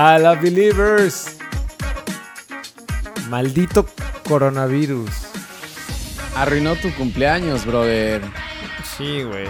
[0.00, 1.38] A la Believers.
[3.28, 3.84] Maldito
[4.28, 5.10] coronavirus.
[6.36, 8.22] Arruinó tu cumpleaños, brother.
[8.96, 9.48] Sí, güey.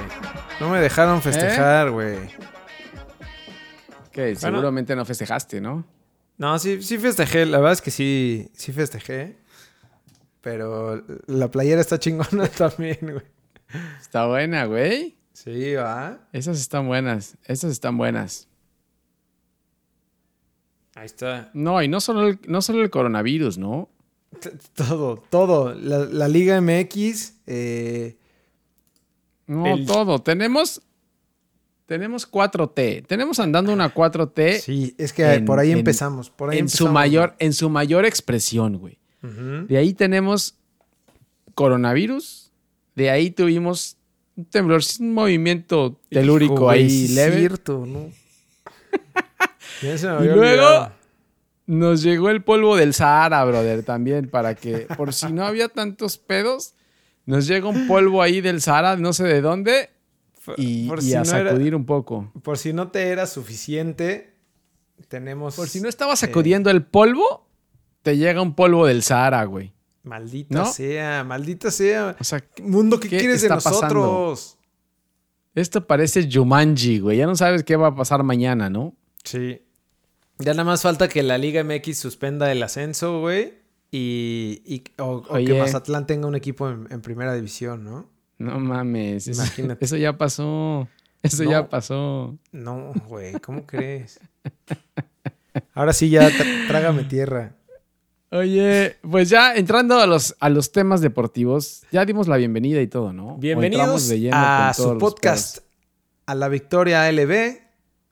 [0.59, 2.31] No me dejaron festejar, güey.
[4.11, 5.85] Que seguramente no festejaste, ¿no?
[6.39, 7.45] No, sí, sí festejé.
[7.45, 9.37] La verdad es que sí, sí festejé.
[10.41, 13.27] Pero la playera está chingona también, güey.
[14.01, 15.19] Está buena, güey.
[15.35, 16.27] Sí, va.
[16.33, 17.37] Esas están buenas.
[17.45, 18.48] Esas están buenas.
[20.99, 21.49] Ahí está.
[21.55, 23.89] No, y no solo el, no solo el coronavirus, ¿no?
[24.75, 25.73] Todo, todo.
[25.75, 27.35] La, Liga MX.
[27.47, 28.17] Eh,
[29.47, 30.19] no, todo.
[30.19, 30.83] Tenemos.
[31.87, 33.07] Tenemos 4T.
[33.07, 34.59] Tenemos andando una 4T.
[34.59, 36.31] Sí, es que por ahí empezamos.
[36.31, 38.99] Por ahí en, su mayor, en su mayor expresión, güey.
[39.23, 40.57] De ahí tenemos
[41.55, 42.51] coronavirus.
[42.97, 43.97] De ahí tuvimos
[44.37, 47.39] un temblor, un movimiento telúrico ahí leve.
[47.39, 48.11] Cierto, ¿no?
[49.83, 50.91] Y luego
[51.67, 56.17] nos llegó el polvo del Sahara, brother, también, para que, por si no había tantos
[56.17, 56.75] pedos,
[57.27, 59.91] nos llega un polvo ahí del Sahara, no sé de dónde,
[60.57, 62.33] y, a sacudir un poco.
[62.43, 64.35] Por si no te era suficiente,
[65.09, 65.57] tenemos...
[65.57, 67.47] Por si no estabas sacudiendo el polvo,
[68.03, 69.75] te llega un polvo del Sahara, güey.
[70.05, 72.17] Maldita sea, maldita sea.
[72.19, 74.57] O sea, mundo, ¿qué, quieres de nosotros?
[75.55, 77.19] Esto parece Jumanji, güey.
[77.19, 78.95] Ya no sabes qué va a pasar mañana, ¿no?
[79.23, 79.61] Sí.
[80.39, 83.55] Ya nada más falta que la Liga MX suspenda el ascenso, güey.
[83.91, 88.09] Y, o, que Mazatlán tenga un equipo en, primera división, ¿no?
[88.39, 89.27] No mames.
[89.27, 89.85] Imagínate.
[89.85, 90.89] Eso, ya pasó.
[91.23, 92.39] Eso ya pasó.
[92.53, 93.33] No, güey.
[93.41, 94.21] ¿Cómo crees?
[95.75, 96.31] Ahora sí ya
[96.69, 97.57] trágame tierra.
[98.31, 102.87] Oye, pues ya entrando a los, a los temas deportivos, ya dimos la bienvenida y
[102.87, 103.39] todo, ¿no?
[103.39, 105.61] Bienvenidos a su podcast,
[106.27, 107.68] a la Victoria ALB.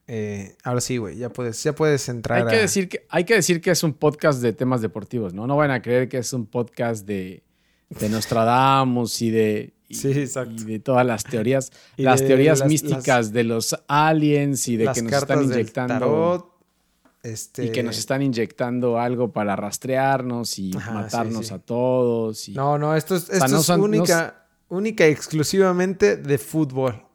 [0.09, 2.47] Eh, ahora sí, güey, ya puedes, ya puedes entrar.
[2.47, 5.47] Hay que, decir que, hay que decir que es un podcast de temas deportivos, ¿no?
[5.47, 7.43] No van a creer que es un podcast de,
[7.89, 13.75] de Nostradamus y de, sí, y de todas las teorías, las teorías místicas de los
[13.87, 16.53] aliens y de que nos están inyectando.
[17.23, 17.65] Este...
[17.65, 22.47] Y que nos están inyectando algo para rastrearnos y matarnos a todos.
[22.49, 27.06] No, no, esto es, esto es única, única y exclusivamente de fútbol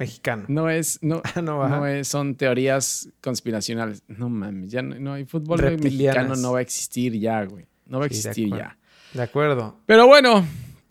[0.00, 0.44] mexicano.
[0.48, 4.02] No es, no, no, es, son teorías conspiracionales.
[4.08, 7.66] No mames, ya no, hay fútbol mexicano, no va a existir ya, güey.
[7.86, 8.76] No va a existir ya.
[9.12, 9.76] De acuerdo.
[9.86, 10.46] Pero bueno,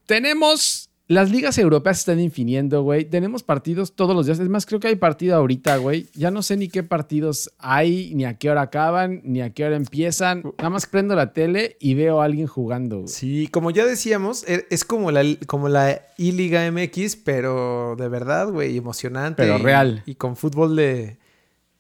[0.06, 3.04] tenemos las ligas europeas se están infiniendo, güey.
[3.04, 4.38] Tenemos partidos todos los días.
[4.38, 6.06] Es más, creo que hay partido ahorita, güey.
[6.14, 9.66] Ya no sé ni qué partidos hay, ni a qué hora acaban, ni a qué
[9.66, 10.44] hora empiezan.
[10.60, 13.08] Nada más prendo la tele y veo a alguien jugando.
[13.08, 18.52] Sí, como ya decíamos, e, es como la, como la I-Liga MX, pero de verdad,
[18.52, 19.42] güey, emocionante.
[19.42, 20.04] Pero real.
[20.06, 21.18] Y con fútbol de,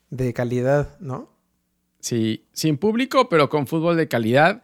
[0.09, 1.29] de calidad, ¿no?
[1.99, 4.63] Sí, sin público, pero con fútbol de calidad.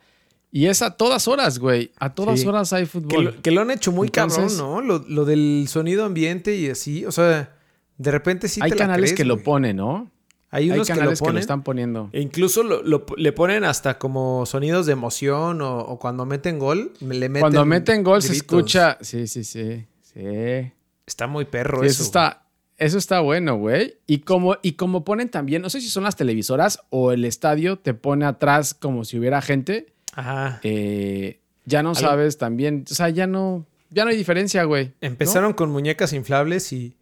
[0.55, 1.91] Y es a todas horas, güey.
[1.99, 3.41] A todas horas hay fútbol.
[3.41, 4.79] Que lo, han hecho muy cabrón, ¿no?
[4.79, 7.05] Lo, del sonido ambiente y así.
[7.05, 7.53] O sea,
[7.97, 10.09] de repente sí hay canales que lo ponen, ¿no?
[10.51, 12.09] Hay unos canales que, lo, están poniendo.
[12.13, 17.41] E incluso le ponen hasta como sonidos de emoción o, cuando meten gol, le meten
[17.41, 18.97] Cuando meten gol se escucha.
[19.01, 19.85] Sí, sí, sí.
[20.03, 20.71] Sí.
[21.05, 21.91] Está muy perro eso.
[21.91, 22.45] Eso está,
[22.77, 23.97] eso está bueno, güey.
[24.07, 27.77] Y como, y como ponen también, no sé si son las televisoras o el estadio
[27.77, 30.59] te pone atrás como si hubiera gente Ajá.
[30.63, 34.93] Eh, ya no sabes también, o sea, ya no, ya no hay diferencia, güey.
[35.01, 36.95] Empezaron con muñecas inflables y,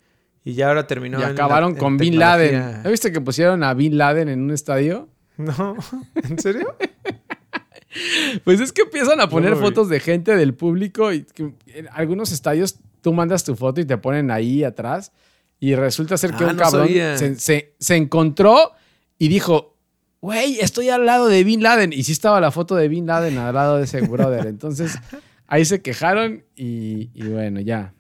[0.44, 1.19] y, ya ahora terminó.
[1.19, 2.56] Y acabaron con Bin Laden.
[2.56, 5.09] ¿Has visto que pusieron a Bin Laden en un estadio?
[5.38, 5.75] No,
[6.16, 6.75] ¿en serio?
[8.44, 11.25] pues es que empiezan a poner fotos de gente del público y
[11.68, 15.12] en algunos estadios tú mandas tu foto y te ponen ahí atrás
[15.59, 18.73] y resulta ser que ah, un cabrón se, se encontró
[19.18, 19.72] y dijo,
[20.23, 21.91] güey, estoy al lado de Bin Laden.
[21.91, 24.47] Y sí estaba la foto de Bin Laden al lado de ese brother.
[24.47, 24.97] Entonces,
[25.47, 27.93] ahí se quejaron y, bueno, ya.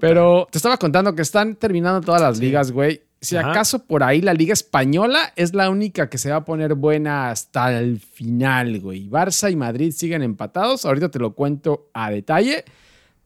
[0.00, 3.02] Pero te estaba contando que están terminando todas las ligas, güey.
[3.20, 6.74] Si acaso por ahí la liga española es la única que se va a poner
[6.74, 9.06] buena hasta el final, güey.
[9.10, 10.86] Barça y Madrid siguen empatados.
[10.86, 12.64] Ahorita te lo cuento a detalle.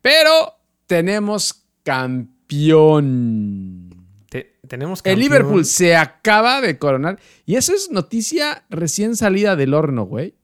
[0.03, 2.29] Pero tenemos campeón
[4.69, 7.19] tenemos El Liverpool se acaba de coronar.
[7.45, 10.37] Y eso es noticia recién salida del horno, güey.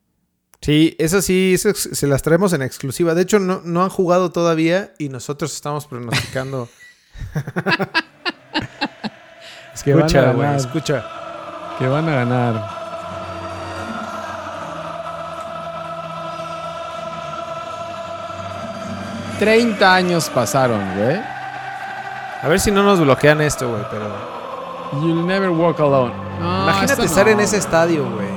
[0.60, 3.14] Sí, eso sí, se las traemos en exclusiva.
[3.14, 6.68] De hecho, no, no han jugado todavía y nosotros estamos pronosticando.
[9.74, 11.04] es que escucha, van escucha.
[11.78, 12.84] Que van a ganar.
[19.38, 21.33] Treinta años pasaron, güey.
[22.44, 24.06] A ver si no nos bloquean esto, güey, pero.
[25.00, 26.12] You'll never walk alone.
[26.38, 28.28] No, imagínate estar en ese estadio, güey.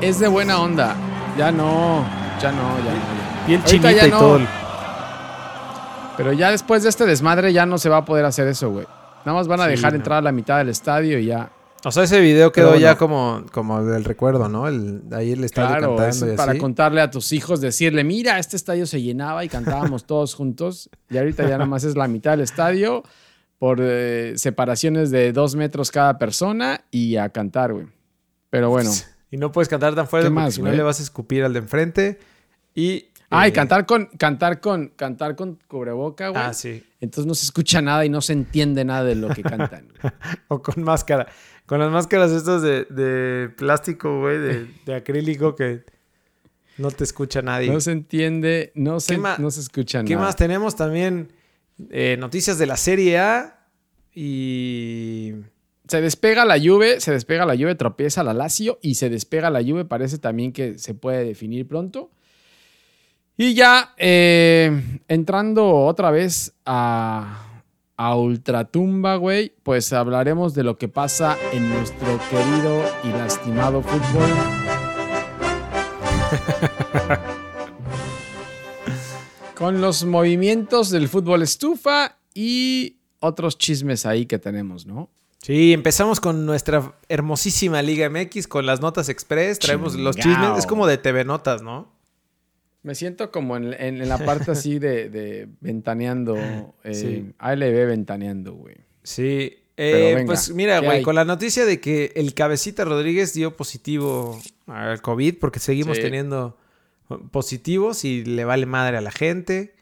[0.00, 0.96] Es de buena onda.
[1.38, 2.04] Ya no,
[2.42, 3.46] ya no, ya no.
[3.46, 4.40] Piel chinita y todo.
[6.16, 8.86] Pero ya después de este desmadre ya no se va a poder hacer eso, güey.
[9.24, 11.50] Nada más van a dejar entrar a la mitad del estadio y ya.
[11.84, 14.68] O sea, ese video quedó ya como, como del recuerdo, ¿no?
[14.68, 19.00] El, ahí el estadio cantando para contarle a tus hijos, decirle, mira, este estadio se
[19.00, 20.90] llenaba y cantábamos todos juntos.
[21.08, 23.02] Y ahorita ya nada más es la mitad del estadio
[23.58, 27.86] por eh, separaciones de dos metros cada persona y a cantar, güey.
[28.50, 28.90] Pero bueno.
[29.32, 31.60] Y no puedes cantar tan fuerte porque si no le vas a escupir al de
[31.60, 32.18] enfrente.
[32.74, 36.42] Y Ah, y eh, cantar con, cantar con, cantar con cubreboca, güey.
[36.42, 36.84] Ah, sí.
[37.00, 39.86] Entonces no se escucha nada y no se entiende nada de lo que cantan.
[40.48, 41.28] o con máscara.
[41.70, 44.38] Con las máscaras estas de, plástico, güey,
[44.84, 45.84] de, acrílico que
[46.78, 47.70] no te escucha nadie.
[47.70, 50.08] No se entiende, no se, no se escucha nada.
[50.08, 51.32] ¿Qué más tenemos también?
[51.90, 53.68] Eh, noticias de la Serie A
[54.12, 55.34] y...
[55.86, 59.62] Se despega la Juve, se despega la Juve, tropieza la Lazio y se despega la
[59.62, 62.10] Juve, parece también que se puede definir pronto.
[63.36, 67.49] Y ya eh, entrando otra vez a,
[68.00, 74.30] a Ultratumba, güey, pues hablaremos de lo que pasa en nuestro querido y lastimado fútbol.
[79.54, 85.10] Con los movimientos del fútbol estufa y otros chismes ahí que tenemos, ¿no?
[85.42, 90.66] Sí, empezamos con nuestra hermosísima Liga MX con las notas express, traemos los chismes, es
[90.66, 91.99] como de TV Notas, ¿no?
[92.82, 96.36] Me siento como en, la parte así de, ventaneando.
[96.84, 98.76] Eh, ALB ventaneando, güey.
[99.02, 99.56] Sí.
[99.76, 105.00] Eh, pues mira, güey, con la noticia de que el cabecita Rodríguez dio positivo al
[105.00, 106.58] COVID, porque seguimos teniendo
[107.30, 109.74] positivos y le vale madre a la gente.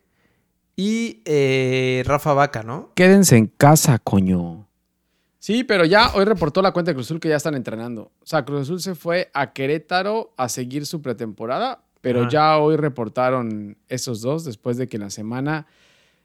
[0.76, 2.92] Y eh, Rafa Vaca, ¿no?
[2.94, 4.68] Quédense en casa, coño.
[5.40, 8.12] Sí, pero ya hoy reportó la cuenta de Cruz Azul que ya están entrenando.
[8.20, 12.76] O sea, Cruz Azul se fue a Querétaro a seguir su pretemporada, pero ya hoy
[12.76, 15.66] reportaron esos dos después de que en la semana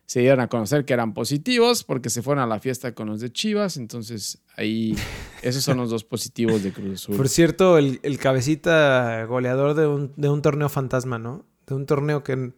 [0.06, 3.20] se dieron a conocer que eran positivos porque se fueron a la fiesta con los
[3.20, 3.76] de Chivas.
[3.76, 4.96] Entonces ahí
[5.42, 7.18] esos son los dos positivos de Cruz Azul.
[7.18, 11.46] Por cierto, el, cabecita goleador de un, de un, torneo fantasma, ¿no?
[11.68, 12.54] De un torneo que,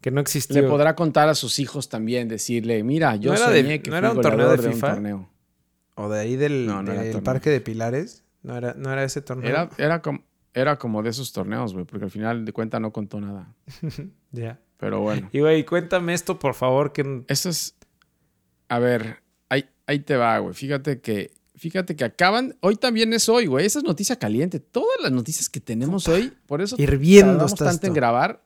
[0.00, 0.62] que no existió.
[0.62, 4.20] Le podrá contar a sus hijos también, decirle, mira, yo soñé que ¿no era un
[4.20, 5.26] torneo de, FIFA?
[5.96, 6.70] O de ahí del,
[7.24, 8.22] Parque de Pilares.
[8.42, 9.50] ¿No era, ¿No era ese torneo?
[9.50, 10.22] Era, era como
[10.54, 13.54] era como de esos torneos, güey, porque al final de cuenta no contó nada.
[14.32, 14.60] ya.
[14.76, 15.28] Pero bueno.
[15.32, 17.24] Y, güey, cuéntame esto, por favor, que...
[17.28, 17.76] Eso es...
[18.68, 20.54] A ver, ahí, ahí te va, güey.
[20.54, 22.56] Fíjate que, fíjate que acaban...
[22.60, 23.66] Hoy también es hoy, güey.
[23.66, 24.58] Esa es noticia caliente.
[24.58, 28.42] Todas las noticias que tenemos hoy, por eso Hirviendo tardamos tanto en grabar.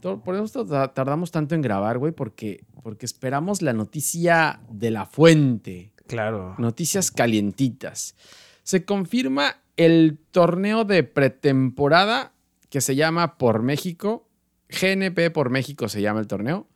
[0.00, 5.92] Por eso tardamos tanto en grabar, güey, porque, porque esperamos la noticia de la fuente.
[6.06, 6.54] Claro.
[6.58, 8.14] Noticias calientitas.
[8.62, 12.32] Se confirma el torneo de pretemporada
[12.70, 14.28] que se llama Por México.
[14.68, 16.66] GNP por México se llama el torneo.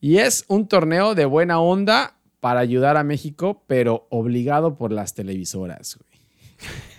[0.00, 5.14] Y es un torneo de buena onda para ayudar a México, pero obligado por las
[5.14, 5.98] televisoras.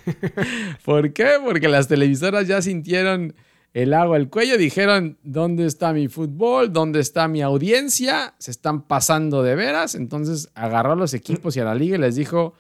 [0.86, 1.32] ¿Por qué?
[1.44, 3.34] Porque las televisoras ya sintieron
[3.74, 6.74] el agua al cuello, dijeron, ¿dónde está mi fútbol?
[6.74, 8.36] ¿Dónde está mi audiencia?
[8.38, 9.96] Se están pasando de veras.
[9.96, 12.54] Entonces agarró a los equipos y a la liga y les dijo,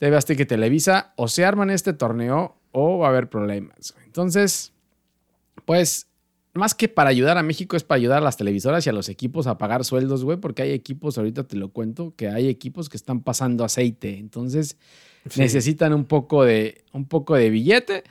[0.00, 3.94] TV Azteca que Televisa o se arman este torneo o va a haber problemas.
[4.06, 4.72] Entonces,
[5.66, 6.06] pues,
[6.54, 9.10] más que para ayudar a México es para ayudar a las televisoras y a los
[9.10, 12.88] equipos a pagar sueldos, güey, porque hay equipos, ahorita te lo cuento, que hay equipos
[12.88, 14.16] que están pasando aceite.
[14.18, 14.78] Entonces,
[15.36, 18.04] necesitan un poco de, un poco de billete.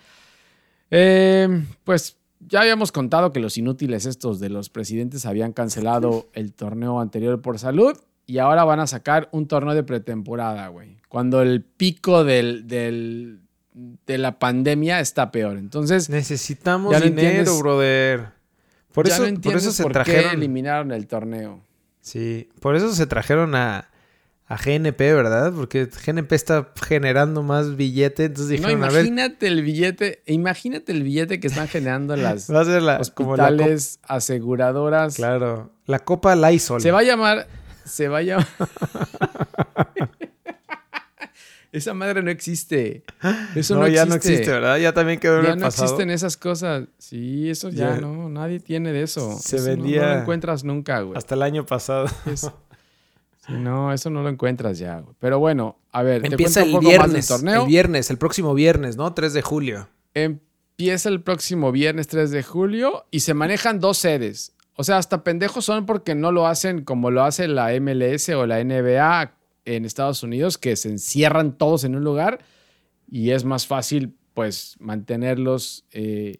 [0.91, 6.53] Eh, pues ya habíamos contado que los inútiles estos de los presidentes habían cancelado el
[6.53, 7.97] torneo anterior por salud
[8.29, 10.97] y ahora van a sacar un torneo de pretemporada, güey.
[11.07, 15.57] Cuando el pico del, de la pandemia está peor.
[15.57, 16.11] Entonces.
[16.11, 18.27] Necesitamos dinero, brother.
[18.91, 20.33] Por eso, por eso se trajeron.
[20.35, 21.63] eliminaron el torneo.
[22.01, 23.89] Sí, por eso se trajeron a,
[24.45, 25.51] a GNP, ¿verdad?
[25.51, 28.25] Porque GNP está generando más billete.
[28.25, 35.15] Entonces dijeron, no, imagínate el billete, imagínate el billete que están generando las hospitales, aseguradoras.
[35.15, 36.79] Claro, la Copa Lysol.
[36.79, 37.47] Se va a llamar,
[37.89, 38.47] se vaya.
[41.71, 43.03] Esa madre no existe.
[43.55, 44.77] Eso no, ya no existe, ¿verdad?
[44.77, 46.85] Ya también quedó en el no existen esas cosas.
[46.97, 48.27] Sí, eso ya, no.
[48.27, 49.37] Nadie tiene de eso.
[49.39, 50.01] Se vendía.
[50.01, 51.15] No, lo encuentras nunca, güey.
[51.15, 52.07] Hasta el año pasado.
[53.49, 55.15] no, eso no lo encuentras ya, güey.
[55.19, 56.25] Pero bueno, a ver.
[56.25, 57.27] Empieza el viernes.
[57.27, 57.61] torneo.
[57.63, 59.13] El viernes, el próximo viernes, ¿no?
[59.13, 59.87] 3 de julio.
[60.15, 64.53] Empieza el próximo viernes 3 de julio y se manejan dos sedes.
[64.79, 68.45] O sea, hasta pendejos son porque no lo hacen como lo hace la MLS o
[68.45, 69.33] la NBA
[69.65, 72.39] en Estados Unidos, que se encierran todos en un lugar.
[73.11, 76.37] y es más fácil, pues, mantenerlos eh,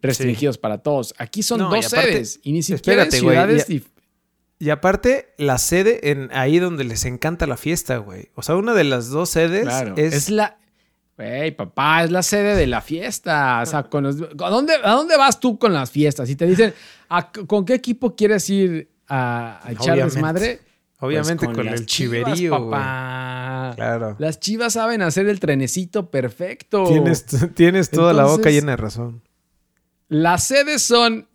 [0.00, 1.12] restringidos para todos.
[1.18, 6.84] Aquí son dos sedes y ni siquiera ciudades y, aparte, la sede en ahí donde
[6.84, 8.30] les encanta la fiesta, güey.
[8.34, 10.14] O sea, una de las dos sedes es...
[10.14, 10.56] es la...
[11.16, 13.60] Güey, papá, es la sede de la fiesta.
[13.62, 16.28] O sea, con ¿a, dónde, ¿a dónde vas tú con las fiestas?
[16.28, 16.74] Y te dicen,
[17.46, 20.60] ¿con qué equipo quieres ir a, a echar desmadre?
[20.98, 22.50] Obviamente pues con, el chiverío.
[22.50, 23.72] Papá.
[23.76, 24.16] Claro.
[24.18, 26.84] Las chivas saben hacer el trenecito perfecto.
[26.84, 29.22] Tienes, tienes toda la boca llena de razón.
[30.08, 31.28] Las sedes son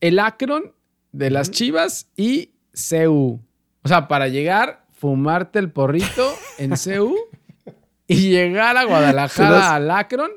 [0.00, 0.72] el Akron
[1.12, 3.40] de las chivas y CU.
[3.82, 7.14] O sea, para llegar, fumarte el porrito en CU
[8.12, 10.30] y llegar a Guadalajara al Akron.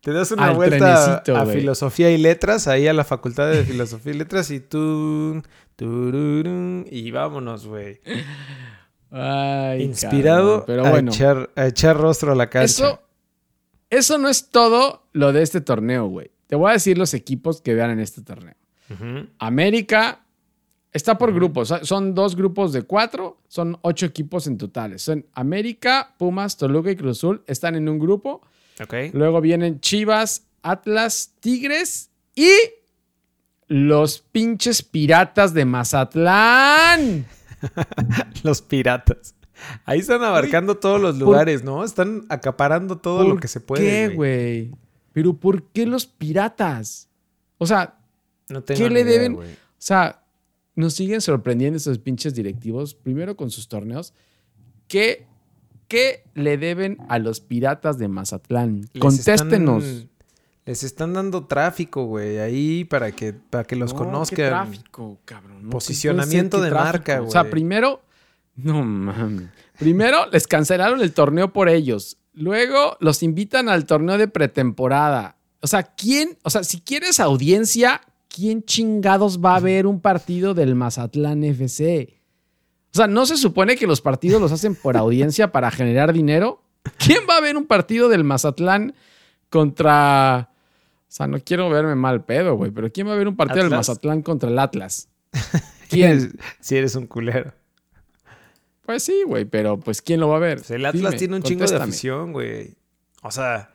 [0.00, 4.16] Te das una vuelta a, filosofía y letras, ahí a la facultad de filosofía y
[4.16, 5.42] letras y tú
[6.90, 8.00] y vámonos, güey.
[9.78, 11.12] Inspirado pero bueno.
[11.56, 12.64] a, echar, rostro a la cancha.
[12.64, 13.02] Eso,
[13.90, 16.30] eso no es todo lo de este torneo, güey.
[16.46, 18.54] Te voy a decir los equipos que vean en este torneo.
[19.38, 20.20] América
[20.96, 21.72] está por grupos.
[21.82, 23.38] Son dos grupos de cuatro.
[23.48, 24.98] Son ocho equipos en total.
[24.98, 27.42] Son América, Pumas, Toluca y Cruz Azul.
[27.46, 28.42] Están en un grupo.
[29.12, 32.50] Luego vienen Chivas, Atlas, Tigres y
[33.68, 37.26] los pinches piratas de Mazatlán.
[38.42, 39.34] los piratas.
[39.84, 41.84] Ahí están abarcando todos los lugares, ¿no?
[41.84, 43.82] Están acaparando todo lo que se puede.
[43.82, 44.72] ¿Qué, güey?
[45.12, 47.08] Pero ¿por qué los piratas?
[47.56, 47.98] O sea,
[48.66, 49.36] ¿qué le deben?
[49.36, 49.42] O
[49.78, 50.25] sea,
[50.76, 54.12] nos siguen sorprendiendo esos pinches directivos, primero con sus torneos.
[54.86, 55.26] ¿Qué,
[55.88, 58.88] qué le deben a los piratas de Mazatlán?
[58.98, 60.06] Contéstenos.
[60.66, 64.36] Les están dando tráfico, güey, ahí para que, para que los conozcan.
[64.36, 65.70] ¿qué tráfico, cabrón.
[65.70, 67.28] Posicionamiento de marca, güey.
[67.28, 68.02] O sea, primero.
[68.56, 69.48] No mames.
[69.78, 72.18] Primero les cancelaron el torneo por ellos.
[72.32, 75.36] Luego los invitan al torneo de pretemporada.
[75.60, 76.36] O sea, ¿quién?
[76.42, 82.20] O sea, si quieres audiencia, ¿quién chingados va a ver un partido del Mazatlán FC?
[82.92, 86.62] O sea, ¿no se supone que los partidos los hacen por audiencia para generar dinero?
[86.98, 88.94] ¿Quién va a ver un partido del Mazatlán
[89.50, 90.50] contra
[91.08, 93.62] o sea, no quiero verme mal pedo, güey, pero ¿quién va a ver un partido
[93.62, 95.08] del Mazatlán contra el Atlas?
[95.88, 96.36] ¿Quién?
[96.60, 97.54] si eres un culero.
[98.84, 100.58] Pues sí, güey, pero pues ¿quién lo va a ver?
[100.58, 102.74] Pues el Atlas tiene un chingo de afición, güey.
[103.22, 103.70] O sea...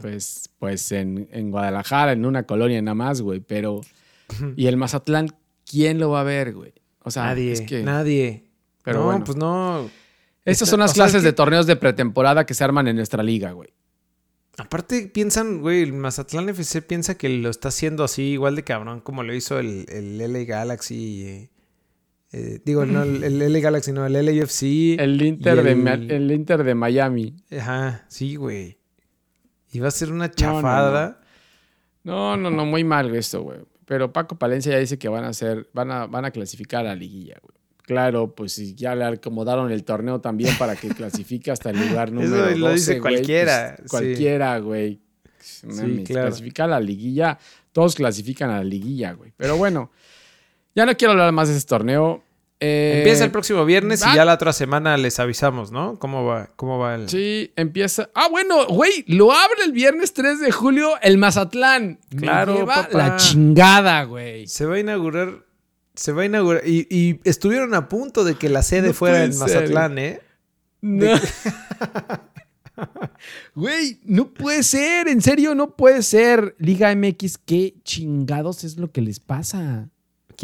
[0.00, 3.80] Pues, pues en, Guadalajara, en una colonia nada más, güey, pero...
[4.56, 5.34] y el Mazatlán,
[5.68, 6.72] ¿quién lo va a ver, güey?
[7.02, 7.82] O sea, nadie, es que...
[7.82, 8.44] nadie.
[8.84, 9.90] Pero no, pues no...
[10.44, 13.72] Estas son las clases de torneos de pretemporada que se arman en nuestra liga, güey.
[14.58, 19.00] Aparte piensan, güey, el Mazatlán FC piensa que lo está haciendo así igual de cabrón
[19.00, 21.24] como lo hizo el, el LA Galaxy.
[21.24, 21.50] Eh,
[22.32, 24.98] eh, digo, no, el, el, LA Galaxy, no, el LAFC.
[24.98, 27.36] El Inter, de, el Inter de Miami.
[27.50, 28.78] Ajá, sí, güey.
[29.72, 31.20] Y va a ser una chafada.
[32.04, 33.58] No, no, no, muy mal esto, güey.
[33.86, 36.90] Pero Paco Palencia ya dice que van a hacer, van a, van a clasificar a
[36.90, 37.56] la liguilla, güey.
[37.84, 42.48] Claro, pues ya le acomodaron el torneo también para que clasifique hasta el lugar número
[42.48, 43.76] Eso lo dice pues, cualquiera.
[43.88, 45.00] cualquiera, güey.
[45.40, 46.28] Sí, claro.
[46.28, 47.38] Clasifica a la liguilla.
[47.72, 49.32] Todos clasifican a la liguilla, güey.
[49.36, 49.90] Pero bueno,
[50.74, 52.22] ya no quiero hablar más de ese torneo.
[52.64, 55.98] Eh, empieza el próximo viernes y ya la otra semana les avisamos, ¿no?
[55.98, 57.08] ¿Cómo va, cómo va el...?
[57.08, 58.10] Sí, empieza...
[58.14, 61.98] Ah, bueno, güey, lo abre el viernes 3 de julio el Mazatlán.
[62.16, 64.46] Claro, la chingada, güey.
[64.46, 65.42] Se va a inaugurar
[65.94, 66.62] se va a inaugurar.
[66.66, 70.20] Y, estuvieron a punto de que la sede fuera en Mazatlán, ¿eh?
[70.80, 71.06] No.
[73.54, 76.56] Güey, no puede ser, en serio, no puede ser.
[76.58, 79.88] Liga MX, ¿qué chingados es lo que les pasa?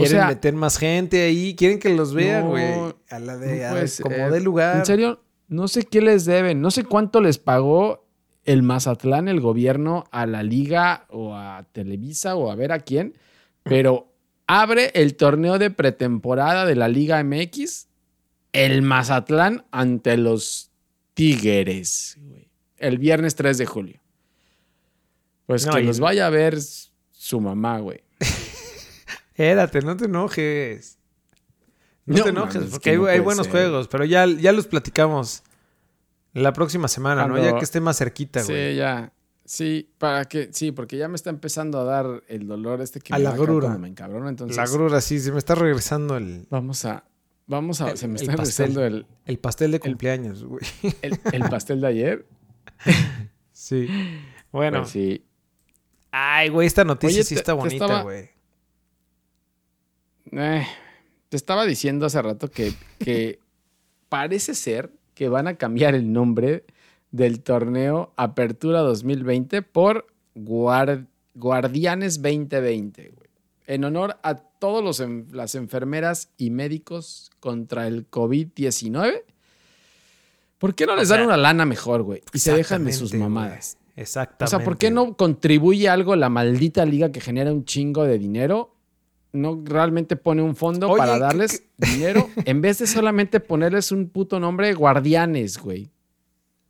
[0.06, 2.94] Quieren meter más gente ahí, quieren que los vean, güey.
[3.10, 4.76] a la de, como de lugar.
[4.76, 8.06] En serio, no sé qué les deben, no sé cuánto les pagó
[8.44, 13.14] el Mazatlán, el gobierno, a la liga o a Televisa o a ver a quién,
[13.62, 14.12] pero
[14.46, 17.88] abre el torneo de pretemporada de la Liga MX
[18.52, 20.70] el Mazatlán ante los
[21.14, 22.18] Tigres,
[22.76, 24.00] el viernes 3 de julio.
[25.46, 26.58] Pues que los vaya a ver
[27.10, 28.02] su mamá, güey.
[29.38, 30.98] Espérate, no te enojes.
[32.06, 35.44] No, te enojes, porque hay, buenos juegos, pero ya, ya los platicamos
[36.32, 37.38] la próxima semana, ¿no?
[37.38, 38.72] Ya que esté más cerquita, güey.
[38.72, 39.12] Sí, ya.
[39.44, 43.14] Sí, para que, sí, porque ya me está empezando a dar el dolor este que
[43.14, 43.78] a me la grura.
[43.78, 44.56] me entonces.
[44.56, 46.48] La grura, sí, se me está regresando el.
[46.50, 47.04] Vamos a,
[47.46, 49.06] vamos a, se me está regresando el.
[49.24, 50.64] El pastel de cumpleaños, güey.
[51.00, 52.26] El, pastel de ayer.
[53.52, 53.86] sí.
[54.50, 54.80] Bueno.
[54.80, 55.24] Pues sí.
[56.10, 58.36] Ay, güey, esta noticia sí está bonita, güey.
[60.32, 60.66] Eh,
[61.28, 63.38] te estaba diciendo hace rato que, que
[64.08, 66.64] parece ser que van a cambiar el nombre
[67.10, 73.28] del torneo Apertura 2020 por Guardianes 2020, güey.
[73.66, 79.22] En honor a todas las enfermeras y médicos contra el COVID-19.
[80.58, 82.22] ¿Por qué no les dan una lana mejor, güey?
[82.32, 83.76] Y se dejan de sus mamadas.
[83.94, 84.44] Exactamente.
[84.44, 88.18] O sea, ¿por qué no contribuye algo la maldita liga que genera un chingo de
[88.18, 88.74] dinero?
[89.32, 94.40] No realmente pone un fondo para darles dinero en vez de solamente ponerles un puto
[94.40, 95.90] nombre guardianes, güey.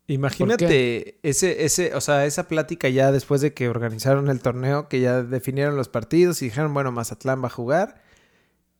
[0.08, 5.00] Imagínate ese, ese, o sea, esa plática ya después de que organizaron el torneo, que
[5.00, 8.02] ya definieron los partidos y dijeron, bueno, Mazatlán va a jugar.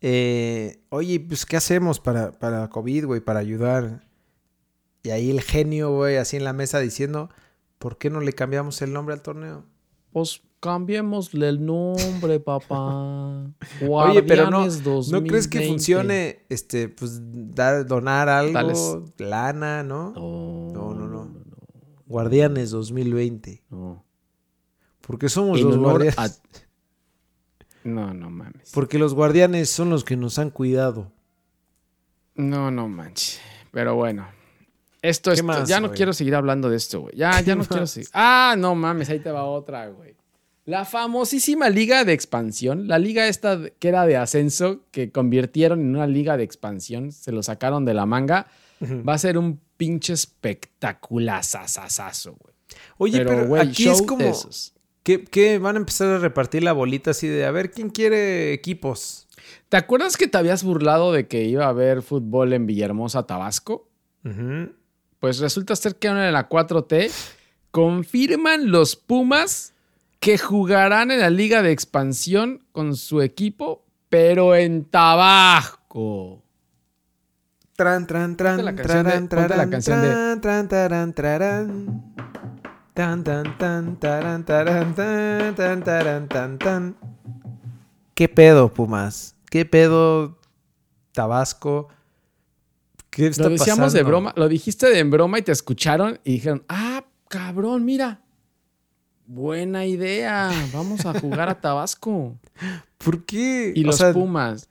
[0.01, 4.07] Eh, oye, pues, ¿qué hacemos para, para COVID, güey, para ayudar?
[5.03, 7.29] Y ahí el genio, güey, así en la mesa diciendo,
[7.79, 9.67] ¿por qué no le cambiamos el nombre al torneo?
[10.13, 13.53] Pues cambiémosle el nombre, papá.
[13.89, 20.13] Oye, pero no, ¿no crees que funcione, este, pues, dar, donar algo, lana, ¿no?
[20.13, 21.39] No, no, no.
[22.07, 23.65] Guardianes 2020.
[23.71, 24.05] No.
[25.01, 26.43] Porque somos los guardianes.
[27.85, 28.71] No, no mames.
[28.75, 31.11] Porque los guardianes son los que nos han cuidado.
[32.35, 33.41] No, no manches.
[33.71, 34.27] Pero bueno.
[35.01, 35.43] Esto es.
[35.67, 37.17] Ya no quiero seguir hablando de esto, güey.
[37.17, 38.09] Ya, ya no quiero seguir.
[38.13, 40.17] Ah, no mames, ahí te va otra, güey.
[40.69, 45.97] La famosísima liga de expansión, la liga esta que era de ascenso, que convirtieron en
[45.97, 48.49] una liga de expansión, se lo sacaron de la manga,
[48.83, 52.55] va a ser un pinche espectacular sasasazo, güey.
[52.99, 54.31] Oye, pero, aquí es como
[55.03, 59.27] que, van a empezar a repartir la bolita así de a ver quién quiere equipos.
[59.71, 63.89] ¿Te acuerdas que te habías burlado de que iba a haber fútbol en Villahermosa, Tabasco?
[65.19, 67.11] Pues resulta ser que en la 4T
[67.71, 69.73] confirman los Pumas
[70.21, 76.43] que jugarán en la liga de expansión con su equipo, pero en Tabasco.
[77.77, 80.41] Tran, tran, tran, la canción de, la canción de...
[80.41, 82.03] Tran, tran, tran,
[82.93, 86.97] Tan, tan, tan, taran, taran, tan, tan, taran, tan, tan.
[88.15, 89.37] ¿Qué pedo, Pumas?
[89.49, 90.41] ¿Qué pedo,
[91.13, 91.89] Tabasco?
[93.11, 96.33] ¿Qué está lo decíamos de broma, lo dijiste de en broma y te escucharon y
[96.33, 98.23] dijeron, ah, cabrón, mira,
[99.31, 100.51] Buena idea.
[100.73, 102.35] Vamos a jugar a Tabasco.
[102.97, 103.75] ¿Por qué?
[103.77, 104.71] Y los Pumas.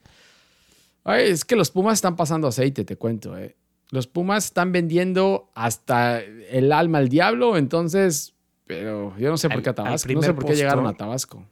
[1.03, 3.37] Ay, es que los Pumas están pasando aceite, te cuento.
[3.37, 3.55] Eh.
[3.91, 8.33] Los Pumas están vendiendo hasta el alma al diablo, entonces.
[8.65, 10.11] Pero yo no sé por qué a Tabasco.
[10.11, 11.45] No sé por qué llegaron a Tabasco.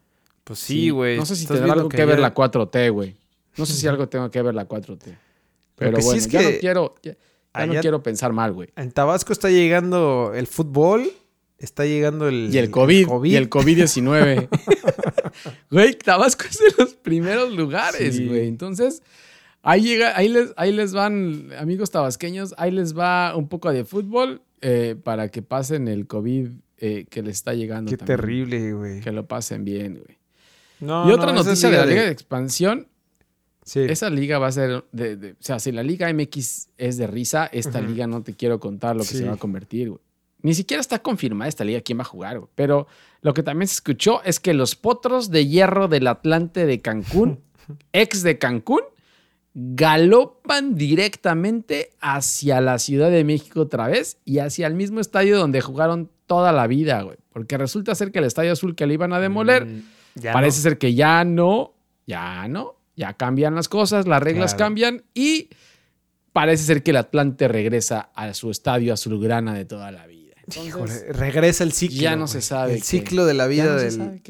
[0.43, 1.15] Pues sí, güey.
[1.17, 3.15] no sé si tendrá algo que, ver la 4T, güey.
[3.55, 5.15] No sé si algo tengo que ver la 4T.
[5.75, 6.95] Pero bueno, ya no quiero.
[7.03, 8.69] Ya, no quiero pensar mal, güey.
[8.75, 11.11] En Tabasco está llegando el fútbol
[11.57, 14.49] está llegando el, y el COVID, Y el COVID-19.
[15.71, 18.47] güey, Tabasco es de los primeros lugares, güey.
[18.47, 19.01] Entonces,
[19.61, 23.85] ahí, llega, ahí, les, ahí les van, amigos tabasqueños, ahí les va un poco de
[23.85, 27.89] fútbol eh, para que pasen el COVID eh, que les está llegando.
[27.89, 29.01] Qué terrible, güey.
[29.01, 30.17] Que lo pasen bien, güey.
[31.07, 32.87] y otra noticia de la Liga de, Expansión.
[33.63, 33.79] Sí.
[33.79, 37.47] Esa liga va a ser de, O sea, si la Liga MX es de risa,
[37.47, 40.01] esta liga no te quiero contar lo que se va a convertir, güey.
[40.41, 42.87] Ni siquiera está confirmada esta liga quién va a jugar, pero
[43.21, 47.39] lo que también se escuchó es que los potros de hierro del Atlante de Cancún,
[47.93, 48.81] ex de Cancún,
[49.55, 55.61] galopan directamente hacia la Ciudad de México otra vez y hacia el mismo estadio donde
[55.61, 57.17] jugaron toda la vida, güey.
[57.31, 59.83] Porque resulta ser que el estadio azul que le iban a demoler, mm,
[60.33, 61.73] parece ser que ya no,
[62.05, 65.49] ya no, ya cambian las cosas, las reglas cambian y
[66.33, 70.14] parece ser que el Atlante regresa a su estadio azulgrana de toda la vida
[71.09, 71.97] regresa el ciclo.
[71.97, 72.73] Ya no se sabe.
[72.73, 74.21] El ciclo de la vida del,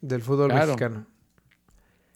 [0.00, 1.06] del fútbol mexicano.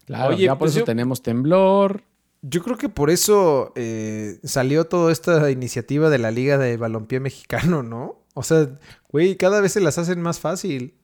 [0.06, 2.02] Claro, Oye, ya por pues eso tenemos temblor.
[2.42, 7.20] Yo creo que por eso eh, salió toda esta iniciativa de la Liga de Balompié
[7.20, 8.20] Mexicano, ¿no?
[8.34, 8.68] O sea,
[9.08, 10.94] güey, cada vez se las hacen más fácil.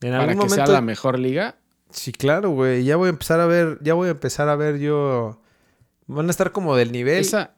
[0.00, 1.56] En Para que sea la mejor liga.
[1.90, 2.84] Sí, claro, güey.
[2.84, 5.40] Ya voy a empezar a ver, ya voy a empezar a ver yo.
[6.06, 7.20] Van a estar como del nivel.
[7.20, 7.54] Esa,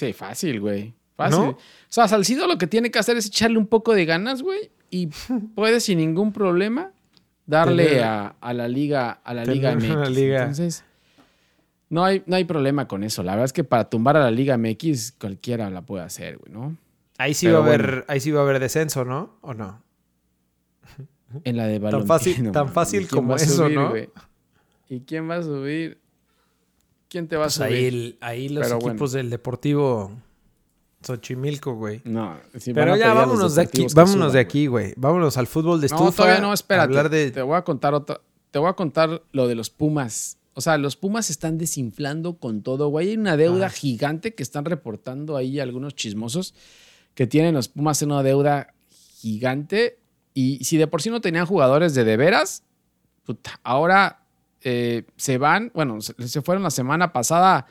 [0.00, 0.94] Sí, fácil, güey.
[1.14, 1.40] Fácil.
[1.40, 1.58] O
[1.90, 4.70] sea, Salcido lo que tiene que hacer es echarle un poco de ganas, güey.
[4.88, 5.08] Y
[5.54, 6.92] puede sin ningún problema
[7.44, 10.16] darle a, la liga, a la Liga MX.
[10.16, 10.84] Entonces,
[11.90, 13.22] no hay, no hay problema con eso.
[13.22, 16.50] La verdad es que para tumbar a la Liga MX, cualquiera la puede hacer, güey,
[16.50, 16.78] ¿no?
[17.18, 19.36] Ahí sí va a haber, ahí sí va a haber descenso, ¿no?
[19.42, 19.82] ¿O no?
[21.44, 22.00] En la de balón.
[22.00, 23.92] Tan fácil, tan fácil como eso, ¿no?
[24.88, 25.99] ¿Y quién va a subir?
[27.10, 28.16] ¿Quién te va a pues subir?
[28.20, 30.12] Ahí, los equipos del Deportivo
[31.04, 32.00] Xochimilco, güey.
[32.04, 32.38] No,
[32.72, 34.94] pero ya vámonos de aquí, vámonos de aquí, güey.
[34.96, 36.04] Vámonos al fútbol de estufa.
[36.04, 37.32] No, todavía no, espérate.
[37.32, 38.20] Te voy a contar otra,
[38.52, 42.38] te voy a contar lo de los Pumas O sea, los Pumas se están desinflando
[42.38, 43.08] con todo, güey.
[43.08, 46.54] Hay una deuda gigante que están reportando ahí algunos chismosos
[47.14, 48.72] que tienen los Pumas en una deuda
[49.18, 49.98] gigante.
[50.32, 52.62] Y si de por sí no tenían jugadores de de veras,
[53.64, 54.19] ahora
[54.62, 57.66] eh, se van, bueno, se, fueron la semana pasada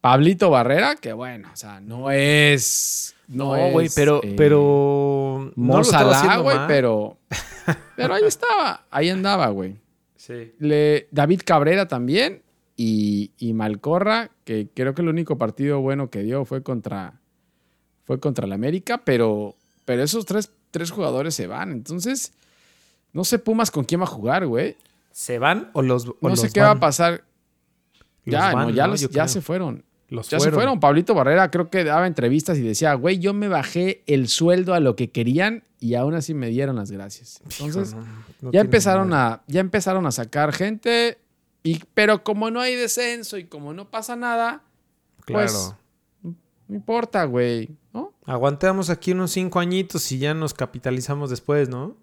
[0.00, 3.14] Pablito Barrera, que bueno, o sea, no es.
[3.28, 4.20] No, güey, pero.
[4.22, 5.52] Eh, pero.
[5.54, 5.82] No
[6.42, 7.18] güey, pero.
[7.96, 9.76] Pero ahí estaba, ahí andaba, güey.
[10.16, 10.52] Sí.
[10.58, 12.42] Le, David Cabrera también
[12.76, 17.20] y, y, Malcorra, que creo que el único partido bueno que dio fue contra.
[18.04, 19.54] Fue contra el América, pero.
[19.84, 21.70] Pero esos tres, tres jugadores se van.
[21.70, 22.32] Entonces,
[23.12, 24.76] no sé Pumas con quién va a jugar, güey.
[25.12, 27.24] ¿Se van o los No sé qué va a pasar.
[28.24, 29.84] Ya, no, ya, ya se fueron.
[30.08, 30.80] ya se fueron.
[30.80, 34.80] Pablito Barrera creo que daba entrevistas y decía, güey, yo me bajé el sueldo a
[34.80, 37.40] lo que querían y aún así me dieron las gracias.
[37.44, 37.96] Entonces,
[38.52, 41.18] ya, empezaron a, ya empezaron a sacar gente,
[41.64, 44.62] y, pero como no hay descenso y como no pasa nada,
[45.26, 45.76] pues, claro.
[46.22, 46.34] pues
[46.68, 48.12] no importa, güey, ¿no?
[48.24, 51.96] Aguantamos aquí unos cinco añitos y ya nos capitalizamos después, ¿no?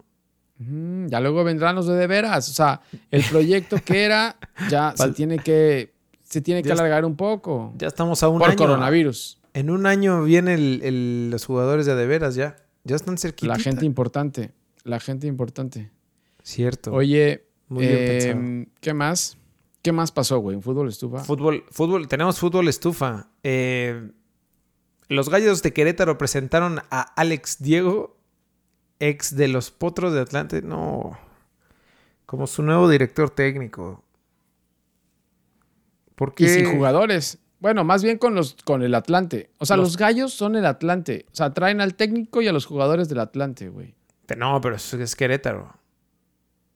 [0.60, 2.50] Ya luego vendrán los de, de veras.
[2.50, 4.36] O sea, el proyecto que era
[4.70, 5.94] ya se tiene que
[6.24, 7.74] se tiene que alargar un poco.
[7.78, 9.40] Ya estamos a un por coronavirus.
[9.54, 12.58] En un año vienen los jugadores de de veras ya.
[12.84, 13.54] Ya están cerquita.
[13.54, 14.52] La gente importante.
[14.84, 15.92] La gente importante.
[16.44, 16.94] Cierto.
[16.94, 17.46] Oye,
[17.78, 19.38] em, ¿qué más?
[19.82, 20.56] ¿Qué más pasó, güey?
[20.56, 21.20] ¿En fútbol estufa?
[21.20, 23.30] Fútbol, fútbol, tenemos fútbol estufa.
[23.44, 24.12] Eh,
[25.08, 28.19] los Gallos de Querétaro presentaron a Alex Diego
[29.00, 31.18] ex de los Potros de Atlante, no,
[32.26, 34.04] como su nuevo director técnico.
[36.16, 36.44] Porque...
[36.44, 37.40] Y sin jugadores.
[37.60, 39.52] Bueno, más bien con, los, con el Atlante.
[39.58, 39.98] O sea, los...
[39.98, 41.26] gallos son el Atlante.
[41.32, 43.96] O sea, traen al técnico y a los jugadores del Atlante, güey.
[44.38, 45.74] No, pero es, Querétaro.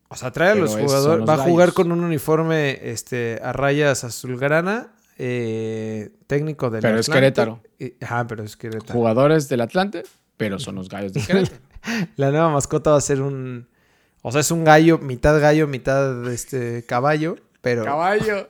[0.09, 1.27] O sea, trae a los jugadores.
[1.27, 4.91] Va a jugar con un uniforme este, a rayas azulgrana.
[5.17, 7.61] Eh, técnico del Pero es Querétaro.
[8.01, 8.93] ajá, pero es Querétaro.
[8.93, 10.03] Jugadores del Atlante,
[10.43, 11.61] pero son los gallos de Querétaro.
[12.17, 13.67] la nueva mascota va a ser un.
[14.21, 17.85] O sea, es un gallo, mitad gallo, mitad este caballo, pero.
[17.85, 18.47] Caballo.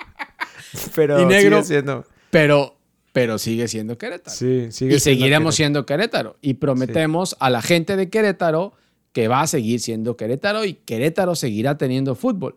[0.94, 2.06] pero y negro, sigue siendo.
[2.30, 2.76] Pero,
[3.12, 4.34] pero sigue siendo Querétaro.
[4.34, 6.36] Sí, sigue y seguiremos siendo Querétaro.
[6.40, 8.72] Y prometemos a la gente de Querétaro
[9.12, 12.56] que va a seguir siendo Querétaro y Querétaro seguirá teniendo fútbol.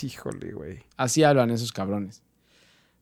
[0.00, 0.78] Híjole, güey.
[0.96, 2.22] Así hablan esos cabrones.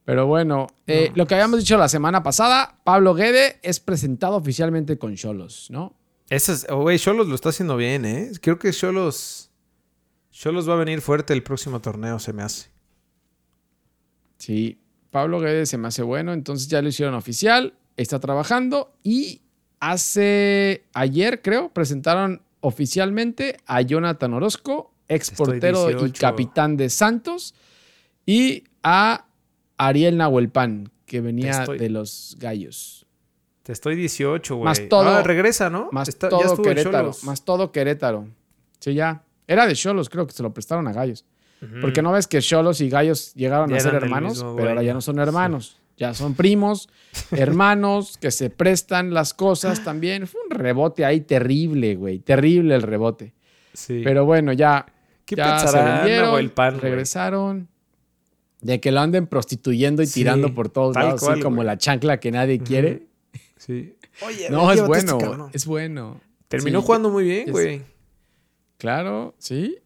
[0.08, 4.96] Pero bueno, eh, lo que habíamos dicho la semana pasada, Pablo Guede es presentado oficialmente
[4.96, 5.94] con Cholos, ¿no?
[6.30, 8.30] Eso es, güey, Cholos lo está haciendo bien, ¿eh?
[8.40, 9.50] Creo que Cholos.
[10.30, 12.70] Cholos va a venir fuerte el próximo torneo, se me hace.
[14.38, 14.78] Sí,
[15.10, 19.42] Pablo Guedes se me hace bueno, entonces ya lo hicieron oficial, está trabajando y
[19.78, 27.54] hace ayer, creo, presentaron oficialmente a Jonathan Orozco, ex portero y capitán de Santos,
[28.24, 29.26] y a
[29.78, 33.06] Ariel Nahuelpan, que venía de los Gallos.
[33.62, 34.64] Te estoy 18, güey.
[34.64, 35.08] Más todo.
[35.08, 35.88] Ah, regresa, ¿no?
[35.92, 37.12] Más todo Querétaro.
[37.22, 38.28] Más todo Querétaro.
[38.80, 39.22] Sí, ya.
[39.46, 41.24] Era de Cholos, creo que se lo prestaron a Gallos.
[41.80, 45.00] Porque no ves que Cholos y Gallos llegaron a ser hermanos, pero ahora ya no
[45.00, 45.76] son hermanos.
[45.96, 46.88] Ya son primos,
[47.32, 50.28] hermanos, que se prestan las cosas también.
[50.28, 52.20] Fue un rebote ahí terrible, güey.
[52.20, 53.34] Terrible el rebote.
[53.72, 54.02] Sí.
[54.04, 54.86] Pero bueno, ya.
[55.24, 57.68] ¿Qué ya se vendieron, el pan, regresaron.
[58.60, 62.30] De que lo anden prostituyendo y tirando por todos lados, así como la chancla que
[62.32, 63.06] nadie quiere.
[63.56, 63.94] Sí.
[64.26, 65.50] Oye, no, es bueno.
[65.52, 66.20] es bueno.
[66.48, 67.82] Terminó jugando muy bien, güey.
[68.78, 69.78] Claro, sí.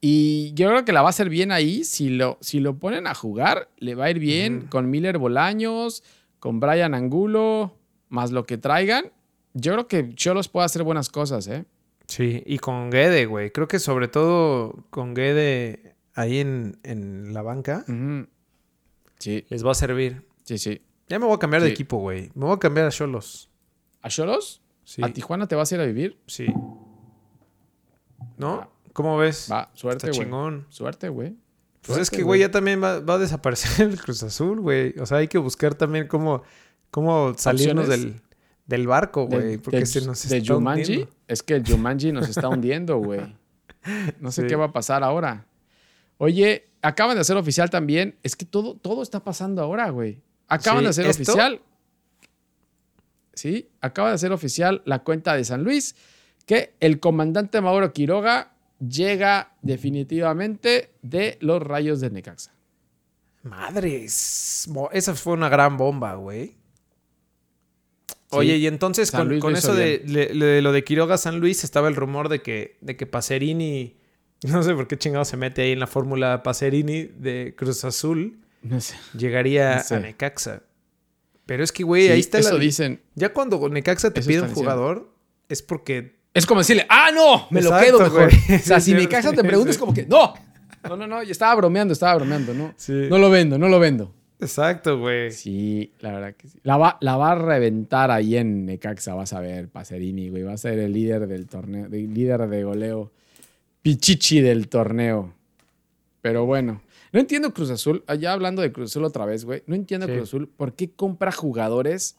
[0.00, 1.84] Y yo creo que la va a hacer bien ahí.
[1.84, 6.02] Si lo, si lo ponen a jugar, le va a ir bien con Miller Bolaños,
[6.38, 7.76] con Brian Angulo,
[8.08, 9.12] más lo que traigan.
[9.54, 11.64] Yo creo que Cholos puede hacer buenas cosas, ¿eh?
[12.06, 13.50] Sí, y con Guede, güey.
[13.50, 17.84] Creo que sobre todo con Guede ahí en, la banca.
[19.18, 19.44] Sí.
[19.48, 20.26] Les va a servir.
[20.44, 20.82] Sí, sí.
[21.08, 22.30] Ya me voy a cambiar de equipo, güey.
[22.34, 23.48] Me voy a cambiar a Cholos.
[24.02, 24.60] ¿A Cholos?
[24.84, 25.02] Sí.
[25.04, 26.18] ¿A Tijuana te vas a ir a vivir?
[26.26, 26.46] Sí.
[28.36, 28.70] ¿No?
[28.92, 29.48] ¿Cómo ves?
[29.50, 30.18] Va, suerte, güey.
[30.18, 30.66] chingón.
[30.70, 31.36] Suerte, güey.
[31.82, 34.98] Pues es que, güey, ya también va, a desaparecer el Cruz Azul, güey.
[34.98, 36.42] O sea, hay que buscar también cómo,
[36.90, 38.20] cómo salirnos del,
[38.66, 39.58] del, barco, güey.
[39.58, 43.20] Porque se nos está de Jumanji, Es que el Jumanji nos está hundiendo, güey.
[44.20, 45.47] No sé qué va a pasar ahora.
[46.18, 48.16] Oye, acaban de hacer oficial también.
[48.22, 50.20] Es que todo, todo está pasando ahora, güey.
[50.48, 51.62] Acaban de hacer oficial.
[53.34, 55.94] Sí, acaba de hacer oficial la cuenta de San Luis
[56.44, 62.52] que el comandante Mauro Quiroga llega definitivamente de los rayos de Necaxa.
[63.42, 66.56] Madres, esa fue una gran bomba, güey.
[68.30, 70.02] Oye, y entonces con, eso de,
[70.62, 73.96] lo de Quiroga San Luis estaba el rumor de que, de que Pacerini
[74.46, 78.38] No sé por qué chingado se mete ahí en la fórmula Pacerini de Cruz Azul.
[78.62, 78.94] No sé.
[79.16, 80.62] Llegaría a Necaxa.
[81.46, 83.00] Pero es que, güey, ahí está eso dicen.
[83.14, 85.10] Ya cuando Necaxa te pide un jugador,
[85.48, 86.18] es porque.
[86.34, 87.48] Es como decirle, ¡ah, no!
[87.50, 88.30] Me lo quedo mejor.
[88.30, 90.34] o sea, si Necaxa te pregunta, es como que, ¡no!
[90.88, 91.22] No, no, no.
[91.22, 92.74] Y estaba bromeando, estaba bromeando, ¿no?
[92.76, 92.92] Sí.
[93.08, 94.14] No lo vendo, no lo vendo.
[94.40, 95.32] Exacto, güey.
[95.32, 96.60] Sí, la verdad que sí.
[96.62, 100.44] La va, la va a reventar ahí en Necaxa, vas a ver, Pacerini, güey.
[100.44, 103.10] Va a ser el líder del torneo, el líder de goleo.
[103.82, 105.34] Pichichi del torneo.
[106.20, 106.82] Pero bueno.
[107.12, 109.62] No entiendo Cruz Azul, ya hablando de Cruz Azul otra vez, güey.
[109.66, 112.18] No entiendo Cruz Azul, ¿por qué compra jugadores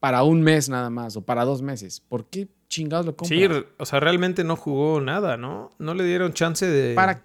[0.00, 2.00] para un mes nada más o para dos meses?
[2.00, 3.36] ¿Por qué chingados lo compra?
[3.36, 5.70] Sí, o sea, realmente no jugó nada, ¿no?
[5.78, 6.94] No le dieron chance de.
[6.94, 7.22] ¿Para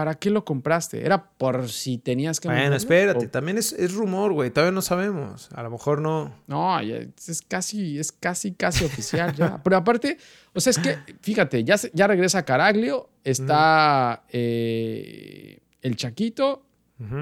[0.00, 1.04] ¿para qué lo compraste?
[1.04, 2.48] ¿Era por si tenías que...
[2.48, 5.50] Bueno, espérate, también es, rumor, güey, todavía no sabemos.
[5.52, 6.34] A lo mejor no...
[6.46, 9.62] No, es casi, es casi, casi oficial ya.
[9.62, 10.16] Pero aparte,
[10.54, 16.64] o sea, es que, fíjate, ya, ya regresa Caraglio, está eh, el Chaquito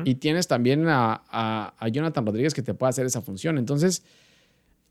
[0.05, 3.59] y tienes también a, Jonathan Rodríguez que te puede hacer esa función.
[3.59, 4.05] Entonces,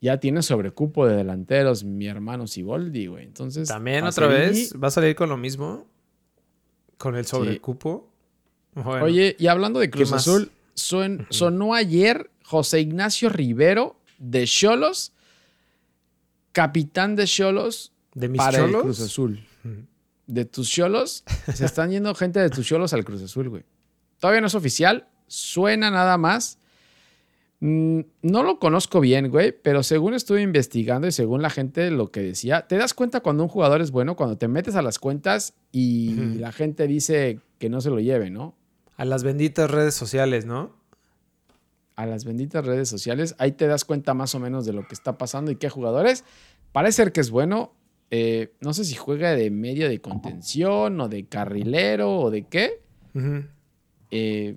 [0.02, 3.24] ya tienes sobrecupo de delanteros, mi hermano Siboldi, güey.
[3.24, 3.66] Entonces...
[3.66, 5.86] También otra vez, ¿va a salir con lo mismo?
[6.98, 8.10] Con el sobrecupo.
[8.74, 15.12] Oye, y hablando de Cruz Azul, sonó ayer José Ignacio Rivero de Cholos,
[16.52, 19.44] capitán de Cholos ¿De mis para Cruz Azul.
[20.26, 23.64] De tus Cholos, se están yendo gente de tus Cholos al Cruz Azul, güey.
[24.18, 26.58] Todavía no es oficial, suena nada más.
[27.60, 32.12] Mm, no lo conozco bien, güey, pero según estuve investigando y según la gente lo
[32.12, 34.98] que decía, te das cuenta cuando un jugador es bueno, cuando te metes a las
[34.98, 38.54] cuentas y la gente dice que no se lo lleve, ¿no?
[38.96, 40.76] A las benditas redes sociales, ¿no?
[41.96, 44.94] A las benditas redes sociales, ahí te das cuenta más o menos de lo que
[44.94, 46.24] está pasando y qué jugadores.
[46.70, 47.72] Parece ser que es bueno.
[48.10, 52.80] Eh, no sé si juega de medio de contención o de carrilero o de qué.
[54.12, 54.56] eh,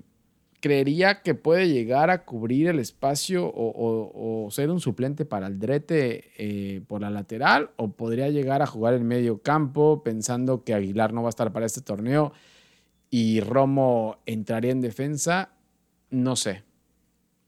[0.61, 6.31] creería que puede llegar a cubrir el espacio o, ser un suplente para el Drete
[6.37, 11.13] eh, por la lateral o podría llegar a jugar en medio campo pensando que Aguilar
[11.13, 12.31] no va a estar para este torneo
[13.09, 15.49] y Romo entraría en defensa.
[16.11, 16.63] No sé.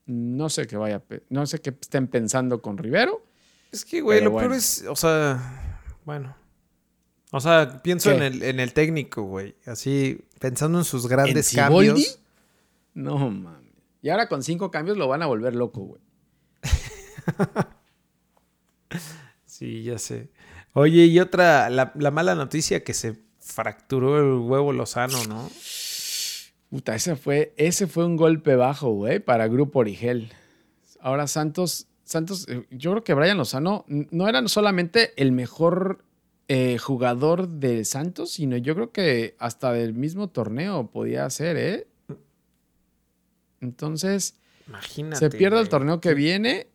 [0.06, 3.24] No sé qué vaya, no sé qué estén pensando con Rivero.
[3.72, 6.36] Es que, güey, lo peor es, o sea, bueno.
[7.32, 9.56] O sea, pienso en el, en el técnico, güey.
[9.66, 12.20] Así, pensando en sus grandes cambios.
[12.94, 13.72] No mames.
[14.02, 16.02] Y ahora con cinco cambios lo van a volver loco, güey.
[19.46, 20.30] sí, ya sé.
[20.74, 25.50] Oye, y otra, la, mala noticia que se fracturó el huevo Lozano, ¿no?
[26.70, 30.34] Puta, ese fue, ese fue un golpe bajo, güey, para Grupo Origel.
[31.00, 36.04] Ahora Santos, Santos, eh, yo creo que Brian Lozano no era solamente el mejor
[36.48, 41.88] eh, jugador de Santos, sino yo creo que hasta del mismo torneo podía ser, ¿eh?
[43.64, 44.36] Entonces,
[44.68, 46.68] Imagínate, se pierde el torneo que viene.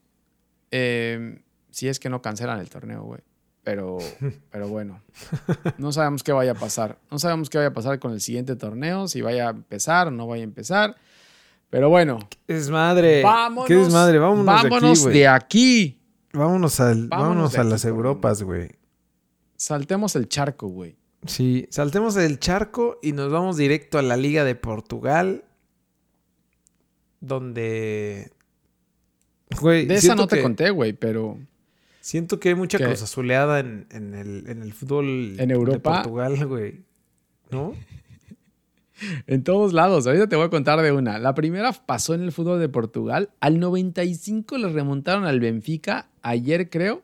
[0.70, 3.20] Em, si es que no cancelan el torneo, güey.
[3.62, 3.98] Pero,
[4.50, 5.02] pero bueno,
[5.76, 6.98] no sabemos qué vaya a pasar.
[7.10, 10.10] No sabemos qué vaya a pasar con el siguiente torneo, si vaya a empezar o
[10.10, 10.96] no vaya a empezar.
[11.68, 12.18] Pero bueno.
[12.46, 13.22] ¿Qué desmadre?
[13.22, 13.68] Vámonos.
[13.68, 14.18] ¿Qué desmadre?
[14.18, 16.00] Vámonos, vámonos de aquí.
[16.32, 18.70] Vámonos, al, vámonos, a las Europas, güey.
[19.56, 20.96] Saltemos el charco, güey.
[21.26, 25.44] Sí, saltemos el charco y nos vamos directo a la Liga de Portugal
[27.20, 28.30] donde...
[29.62, 31.38] de esa no te conté, güey, pero...
[32.00, 35.98] Siento que hay mucha cosa azuleada en, el, fútbol ¿En Europa?
[35.98, 36.80] de Portugal, güey.
[37.50, 37.74] ¿No?
[39.26, 40.06] en todos lados.
[40.06, 41.18] Ahorita te voy a contar de una.
[41.18, 43.30] La primera pasó en el fútbol de Portugal.
[43.40, 46.08] Al 95 le remontaron al Benfica.
[46.22, 47.02] Ayer, creo.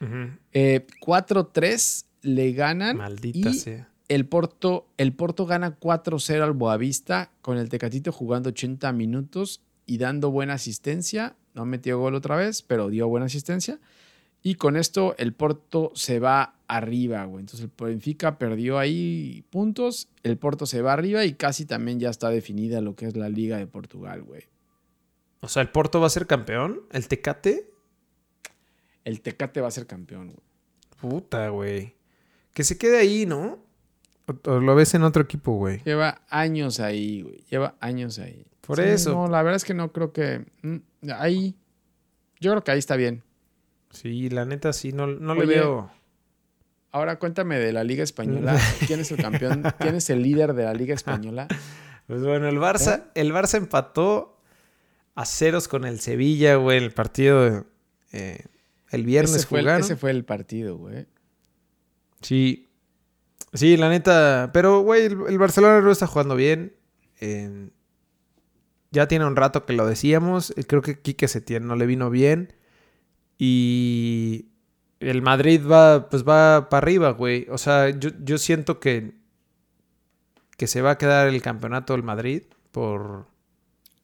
[0.00, 2.96] 4-3 eh, le ganan.
[2.96, 3.88] Maldita sea.
[4.08, 9.98] El Porto, el Porto gana 4-0 al Boavista con el Tecatito jugando 80 minutos y
[9.98, 11.36] dando buena asistencia.
[11.54, 13.78] No metió gol otra vez, pero dio buena asistencia.
[14.42, 17.40] Y con esto el Porto se va arriba, güey.
[17.40, 22.10] Entonces el Benfica perdió ahí puntos, el Porto se va arriba y casi también ya
[22.10, 24.44] está definida lo que es la Liga de Portugal, güey.
[25.40, 26.82] O sea, ¿el Porto va a ser campeón?
[26.92, 27.70] ¿El Tecate?
[29.04, 30.48] El Tecate va a ser campeón, güey.
[31.00, 31.94] Puta, güey.
[32.52, 33.67] Que se quede ahí, ¿no?
[34.44, 35.82] ¿O lo ves en otro equipo, güey?
[35.84, 37.44] Lleva años ahí, güey.
[37.50, 38.44] Lleva años ahí.
[38.60, 39.12] Por eso.
[39.12, 40.44] No, la verdad es que no creo que.
[40.62, 40.76] Mm,
[41.16, 41.56] ahí.
[42.40, 43.22] Yo creo que ahí está bien.
[43.90, 45.90] Sí, la neta sí, no, no le veo.
[46.90, 48.58] Ahora cuéntame de la Liga Española.
[48.86, 49.62] ¿Quién es el campeón?
[49.78, 51.48] ¿Quién es el líder de la Liga Española?
[52.06, 53.02] Pues bueno, el Barça, ¿Eh?
[53.14, 54.40] el Barça empató
[55.14, 57.66] a ceros con el Sevilla, güey, el partido
[58.12, 58.44] eh,
[58.90, 61.06] el viernes ese fue ese fue el partido, güey.
[62.22, 62.67] Sí,
[63.52, 64.50] Sí, la neta.
[64.52, 66.74] Pero, güey, el, Barcelona no está jugando bien.
[68.90, 70.54] ya tiene un rato que lo decíamos.
[70.66, 72.52] Creo que Quique Setién no le vino bien.
[73.38, 74.46] Y
[75.00, 77.46] el Madrid va, pues va para arriba, güey.
[77.50, 79.12] O sea, yo, yo siento que,
[80.56, 83.26] que se va a quedar el campeonato del Madrid por...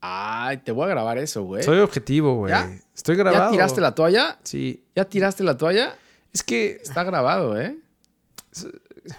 [0.01, 1.63] Ay, te voy a grabar eso, güey.
[1.63, 2.55] Soy objetivo, güey.
[2.95, 3.47] Estoy grabado.
[3.47, 4.39] ¿Ya tiraste la toalla?
[4.43, 4.85] Sí.
[4.95, 5.97] ¿Ya tiraste la toalla?
[6.33, 6.79] Es que...
[6.83, 7.79] Está grabado, ¿eh?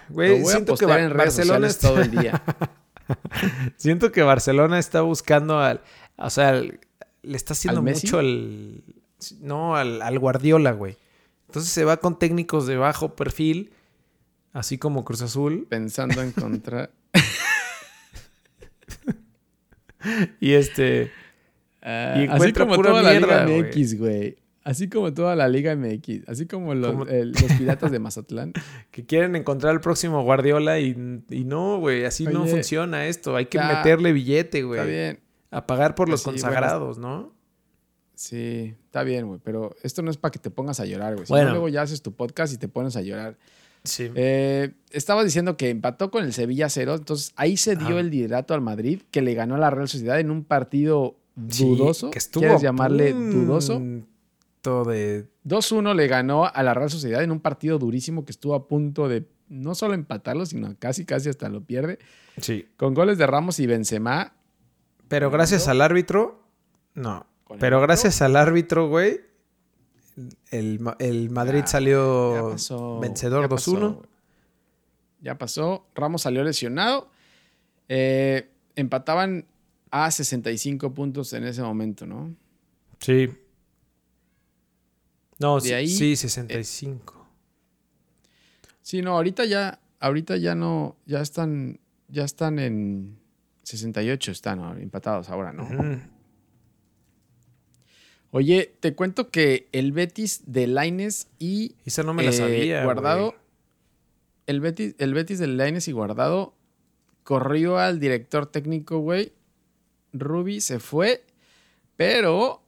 [0.10, 1.89] Güey, siento que en Barcelona está...
[1.89, 2.43] todo el día.
[3.78, 5.82] siento que Barcelona está buscando al...
[6.17, 8.84] O sea, le está haciendo mucho al...
[9.39, 10.98] No, al, al Guardiola, güey.
[11.48, 13.71] Entonces se va con técnicos de bajo perfil,
[14.54, 15.65] así como Cruz Azul.
[15.69, 16.89] Pensando en contra.
[20.39, 21.12] y este.
[21.82, 24.38] Ah, y así como toda la Liga MX, güey.
[24.65, 26.28] Así como toda la Liga MX.
[26.28, 27.08] Así como los,
[27.60, 28.51] piratas de Mazatlán.
[28.91, 32.04] que quieren encontrar al próximo Guardiola y, no, güey.
[32.04, 33.36] Así no funciona esto.
[33.36, 34.80] Hay que meterle billete, güey.
[34.80, 35.19] Está bien.
[35.51, 37.32] A pagar por los consagrados, ¿no?
[38.15, 41.28] Sí, está bien, güey, pero esto no es para que te pongas a llorar, güey.
[41.28, 41.51] Si bueno.
[41.51, 43.38] luego ya haces tu podcast y te pones a llorar.
[43.84, 44.10] Sí.
[44.15, 48.54] Eh, estaba diciendo que empató con el Sevilla cero, entonces ahí se dio el liderato
[48.54, 52.10] al Madrid, que le ganó a la Real Sociedad en un partido dudoso.
[52.10, 53.82] que estuvo ¿Quieres llamarle dudoso?
[54.86, 55.28] De...
[55.45, 59.08] 2-1 le ganó a la Real Sociedad en un partido durísimo que estuvo a punto
[59.08, 61.99] de no solo empatarlo, sino casi, casi hasta lo pierde.
[62.41, 62.67] Sí.
[62.78, 64.34] Con goles de Ramos y Benzema.
[65.08, 66.43] Pero gracias al árbitro,
[66.95, 67.28] no.
[67.60, 69.21] Pero gracias al árbitro, güey,
[70.49, 70.80] el,
[71.30, 72.56] Madrid salió
[72.99, 74.01] vencedor 2-1.
[75.21, 75.86] Ya pasó.
[75.93, 77.10] Ramos salió lesionado.
[77.88, 79.45] Eh, empataban
[79.91, 82.36] a 65 puntos en ese momento, ¿no?
[82.99, 83.30] Sí.
[85.39, 87.28] No, sí, sí, 65.
[88.82, 93.17] sí, no, ahorita ya, ahorita ya no, ya están, ya están en
[93.63, 95.67] 68, están empatados ahora, ¿no?
[98.36, 101.76] Oye, te cuento que el Betis de Laines y.
[101.86, 102.84] Esa no me la eh, sabía.
[102.84, 103.34] Guardado.
[104.45, 106.54] El Betis, el Betis de Laines y Guardado
[107.24, 109.32] corrió al director técnico, güey.
[110.12, 111.24] Ruby se fue,
[111.95, 112.62] pero.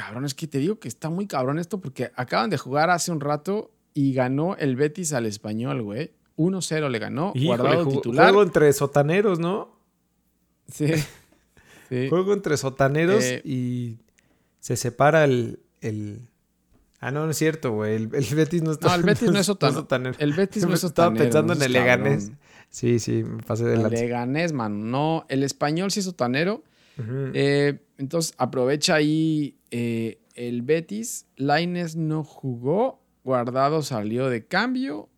[0.00, 3.12] Cabrón, es que te digo que está muy cabrón esto porque acaban de jugar hace
[3.12, 6.12] un rato y ganó el Betis al español, güey.
[6.38, 7.34] 1-0 le ganó.
[7.36, 8.28] guardado titular.
[8.28, 9.78] Juego entre sotaneros, ¿no?
[10.72, 12.08] Sí.
[12.08, 13.98] Juego entre sotaneros eh, y
[14.60, 16.28] se separa el, el...
[17.00, 17.96] Ah, no, no es cierto, güey.
[17.96, 18.88] El, Betis no está.
[18.88, 20.16] No, el Betis no es sotanero.
[20.20, 21.24] El Betis no es sotanero.
[21.24, 22.30] Estaba pensando en el Leganés.
[22.68, 23.88] Sí, sí, me pasé de la.
[23.88, 24.92] El Leganés, man.
[24.92, 26.62] No, el español sí es sotanero.
[27.34, 31.26] Eh, entonces aprovecha ahí eh, el Betis.
[31.36, 33.02] Laines no jugó.
[33.24, 35.08] Guardado salió de cambio.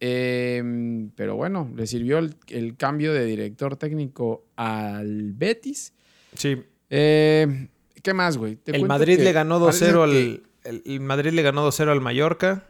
[0.00, 5.92] Em, pero bueno, le sirvió el, el, cambio de director técnico al Betis.
[6.34, 6.62] Sí.
[6.88, 7.68] Eh,
[8.02, 8.58] ¿Qué más, güey?
[8.66, 10.42] El Madrid le ganó 2-0 al.
[10.64, 12.66] El, Madrid le ganó 2-0 al Mallorca.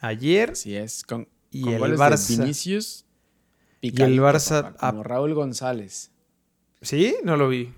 [0.00, 0.50] Ayer.
[0.50, 1.02] Así es.
[1.02, 2.38] Con, y el Barça.
[2.38, 3.04] Vinicius.
[3.80, 4.74] y el Barça.
[4.76, 6.10] como Raúl González.
[6.80, 7.16] ¿Sí?
[7.24, 7.72] No lo vi.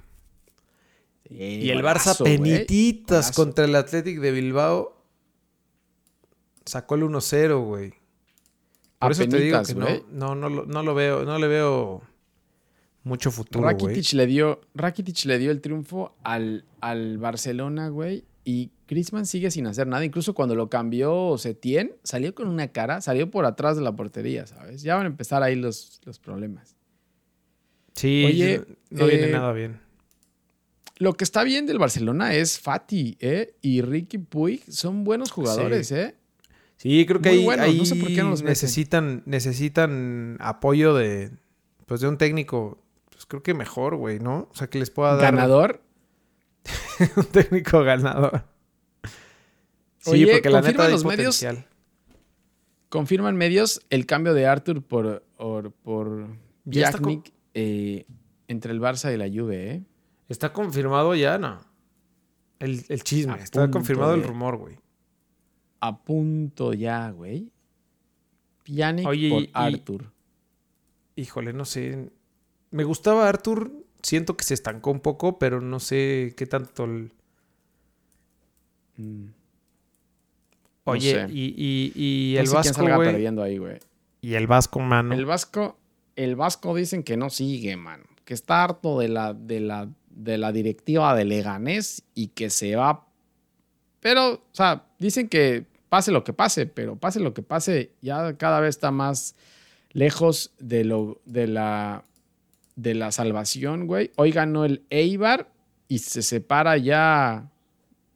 [1.28, 4.96] y el Barça penititas contra el Athletic de Bilbao.
[6.64, 7.94] Sacó el 1-0, güey.
[8.98, 12.02] Por eso te digo que no, no, no, no, lo veo, no le veo
[13.02, 18.24] mucho futuro, Rakitic le dio Rakitic le dio el triunfo al, al Barcelona, güey.
[18.44, 20.04] Y Griezmann sigue sin hacer nada.
[20.04, 24.46] Incluso cuando lo cambió Setien, salió con una cara, salió por atrás de la portería,
[24.46, 24.82] ¿sabes?
[24.82, 26.76] Ya van a empezar ahí los, los problemas.
[28.00, 29.78] Sí, Oye, no viene eh, nada bien.
[30.96, 33.54] Lo que está bien del Barcelona es Fati, ¿eh?
[33.60, 36.14] Y Ricky Puig son buenos jugadores, ¿eh?
[36.78, 41.30] Sí, creo que ahí, no sé por qué no los necesitan, necesitan apoyo de,
[41.84, 44.48] pues de un técnico pues creo que mejor, güey, ¿no?
[44.50, 45.34] O sea, que les pueda dar.
[45.34, 45.82] ¿Ganador?
[47.16, 48.44] un técnico ganador.
[49.98, 51.44] Sí, porque la neta los medios.
[52.88, 56.28] Confirman medios el cambio de Arthur por, por, por
[57.54, 58.06] eh,
[58.48, 59.82] entre el Barça y la Juve, ¿eh?
[60.28, 61.60] Está confirmado ya, ¿no?
[62.58, 63.40] El, chisme.
[63.40, 64.76] está confirmado el rumor, güey.
[65.80, 67.50] A punto ya, güey.
[68.64, 70.12] Pjanic por Arthur.
[71.16, 72.10] Híjole, no sé
[72.70, 73.72] me gustaba Arthur.
[74.02, 76.86] Siento que se estancó un poco, pero no sé qué tanto.
[78.96, 79.26] Mm.
[80.84, 82.82] Oye, y, y, el Vasco.
[82.82, 83.78] güey.
[84.22, 85.14] Y el Vasco, mano.
[85.14, 85.78] El Vasco,
[86.16, 88.04] el Vasco dicen que no sigue, mano.
[88.24, 92.76] Que está harto de la, de la, de la directiva de Leganés y que se
[92.76, 93.06] va.
[94.00, 98.36] Pero, o sea, dicen que pase lo que pase, pero pase lo que pase, ya
[98.36, 99.34] cada vez está más
[99.92, 102.04] lejos de, lo, de, la,
[102.76, 104.10] de la salvación, güey.
[104.16, 105.50] Hoy ganó el Eibar
[105.88, 107.50] y se separa ya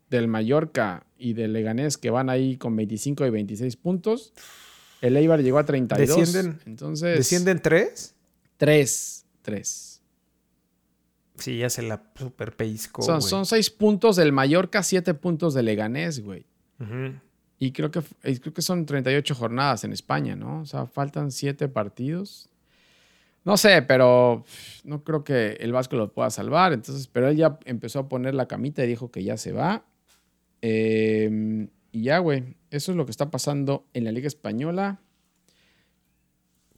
[0.08, 4.32] del Mallorca y del Leganés, que van ahí con 25 y 26 puntos.
[5.04, 6.16] El Eibar llegó a 32.
[6.16, 8.14] ¿Descienden, entonces, ¿descienden tres?
[8.56, 10.00] Tres, tres.
[11.36, 15.66] Sí, ya se la super pellizcó, son, son seis puntos del Mallorca, siete puntos del
[15.66, 16.46] Leganés, güey.
[17.58, 20.62] Y creo que, creo que son 38 jornadas en España, ¿no?
[20.62, 22.48] O sea, faltan siete partidos.
[23.44, 24.44] No sé, pero
[24.84, 26.72] no creo que el Vasco lo pueda salvar.
[26.72, 29.84] Entonces, pero él ya empezó a poner la camita y dijo que ya se va.
[30.62, 32.56] Em, y ya, güey.
[32.70, 35.00] Eso es lo que está pasando en la Liga Española.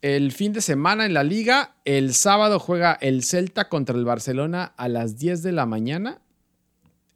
[0.03, 4.75] El fin de semana en la liga, el sábado juega el Celta contra el Barcelona
[4.77, 6.21] a las 10 de la mañana,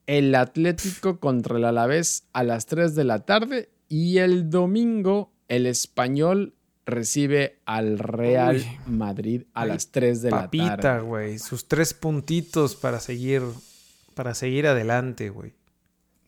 [0.06, 5.66] el Atlético contra el Alavés a las 3 de la tarde y el domingo el
[5.66, 6.54] Español
[6.86, 10.58] recibe al Real Madrid a las 3 de la tarde.
[10.58, 13.42] Papita, güey, sus tres puntitos para seguir
[14.14, 15.59] para seguir adelante, güey.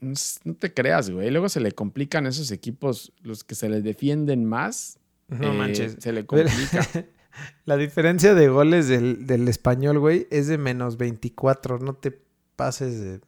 [0.03, 1.31] No te creas, güey.
[1.31, 4.99] Luego se le complican esos equipos, los que se les defienden más
[5.39, 5.97] no eh, manches.
[5.99, 6.87] Se le complica.
[7.65, 11.79] La diferencia de goles del, español, güey, es de menos 24.
[11.79, 12.21] No te
[12.57, 13.21] pases de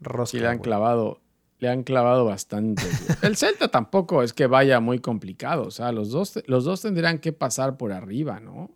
[0.00, 0.30] rosca.
[0.30, 1.20] Sí, le han clavado.
[1.58, 2.82] Le han clavado bastante.
[3.22, 5.64] el Celta tampoco es que vaya muy complicado.
[5.64, 8.70] O sea, los dos, los dos tendrían que pasar por arriba, ¿no?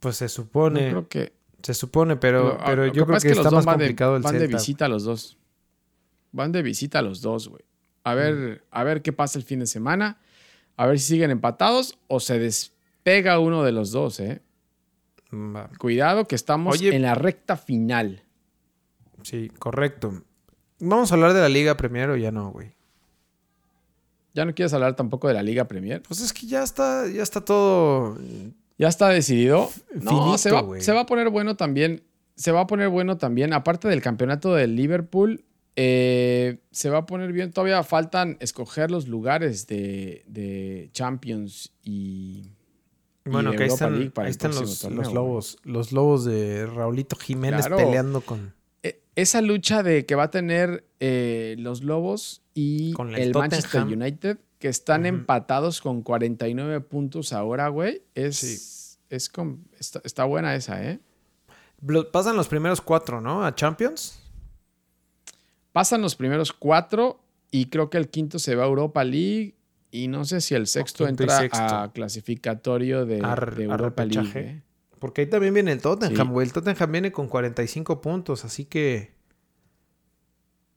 [0.00, 0.88] Pues se supone.
[0.88, 1.37] creo que.
[1.62, 5.04] Se supone, pero, pero, yo creo que, está más complicado el Van de visita los
[5.04, 5.36] dos.
[6.32, 7.62] Van de visita los dos, güey.
[8.04, 10.18] A ver, a ver qué pasa el fin de semana.
[10.76, 14.40] A ver si siguen empatados o se despega uno de los dos, ¿eh?
[15.78, 18.22] Cuidado que estamos en la recta final.
[19.22, 20.22] Sí, correcto.
[20.78, 22.72] ¿Vamos a hablar de la Liga Premier o ya no, güey?
[24.32, 26.02] ¿Ya no quieres hablar tampoco de la Liga Premier?
[26.02, 28.16] Pues es que ya está, ya está todo.
[28.78, 29.70] Ya está decidido.
[30.00, 32.04] No, se, va, se va a poner bueno también.
[32.36, 33.52] Se va a poner bueno también.
[33.52, 35.44] Aparte del campeonato del Liverpool,
[35.80, 37.52] eh, se va a poner bien.
[37.52, 42.50] Todavía faltan escoger los lugares de, Champions y.
[43.24, 45.58] Bueno, que ahí están, los, lobos.
[45.62, 48.54] Los lobos de Raulito Jiménez peleando con.
[48.82, 54.38] E, esa lucha de que va a tener eh, los lobos y el, Manchester United,
[54.58, 58.02] que están empatados con 49 puntos ahora, güey.
[58.14, 59.30] Es, es
[59.78, 61.00] está, está buena esa, ¿eh?
[62.12, 63.44] Pasan los primeros cuatro, ¿no?
[63.44, 64.20] A Champions.
[65.72, 69.54] Pasan los primeros cuatro y creo que el quinto se va a Europa League
[69.90, 74.32] y no sé si el sexto entra a clasificatorio de, Europa League.
[74.34, 74.62] ¿eh?
[74.98, 76.46] Porque ahí también viene el Tottenham, güey.
[76.46, 79.16] El Tottenham viene con 45 puntos, así que...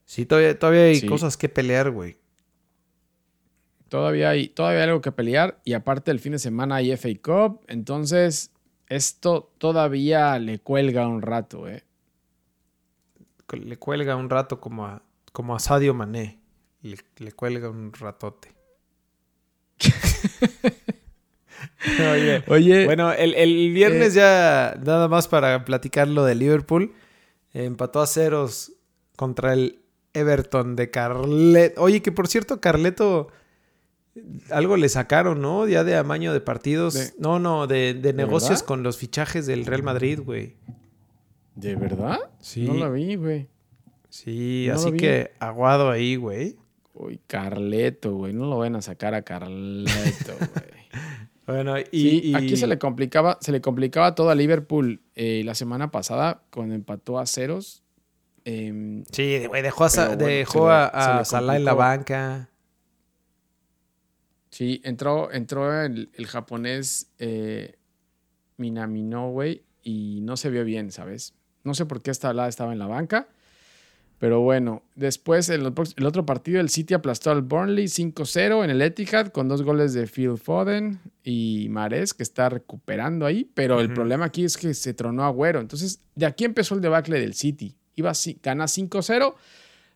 [0.06, 2.21] Sí, todavía, todavía hay cosas que pelear, güey.
[3.92, 7.10] Todavía hay, todavía hay algo que pelear y aparte el fin de semana hay FA
[7.22, 8.50] Cup, entonces
[8.88, 11.84] esto todavía le cuelga un rato, ¿eh?
[13.52, 16.40] le cuelga un rato como a, como a Sadio Mané.
[16.84, 18.54] Le, cuelga un ratote.
[22.48, 26.94] Oye, bueno, el, viernes eh, ya nada más para platicar lo de Liverpool.
[27.54, 28.72] empató a ceros
[29.18, 29.82] contra el
[30.14, 31.82] Everton de Carleto.
[31.82, 33.28] Oye, que por cierto, Carleto
[34.50, 35.68] algo le sacaron, ¿no?
[35.68, 37.14] Ya de amaño de partidos.
[37.18, 40.56] no, no, de, negocios con los fichajes del Real Madrid, güey.
[41.56, 42.20] ¿De verdad?
[42.40, 42.64] Sí.
[42.64, 43.48] No la vi, güey.
[44.10, 46.58] Sí, así que aguado ahí, güey.
[46.94, 48.34] Uy, Carleto, güey.
[48.34, 51.04] No lo van a sacar a Carleto, güey.
[51.48, 55.92] bueno, y, aquí se le complicaba, se le complicaba todo a Liverpool eh, la semana
[55.92, 57.84] pasada cuando empató a ceros.
[58.44, 62.51] Em, sí, güey, dejó a, dejó a, Salah en la banca.
[64.52, 67.78] Sí, entró, entró el, japonés eh,
[68.58, 71.34] Minamino, güey, y no se vio bien, ¿sabes?
[71.64, 73.28] No sé por qué esta estaba en la banca.
[74.22, 78.80] Pero bueno, después el, el otro partido, el City aplastó al Burnley 5-0 en el
[78.84, 83.50] Etihad con dos goles de Phil Foden y Mares, que está recuperando ahí.
[83.56, 85.60] Pero el problema aquí es que se tronó Agüero.
[85.60, 87.76] Entonces, de aquí empezó el debacle del City.
[87.96, 88.12] Iba
[88.44, 89.34] gana 5-0,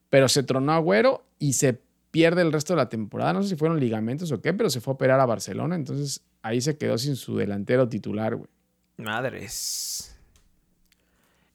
[0.09, 1.79] pero se tronó Agüero y se
[2.15, 3.33] pierde el resto de la temporada.
[3.33, 5.75] No sé si fueron ligamentos o qué, pero se fue a operar a Barcelona.
[5.75, 8.49] Entonces, ahí se quedó sin su delantero titular, güey.
[8.95, 10.17] Madres.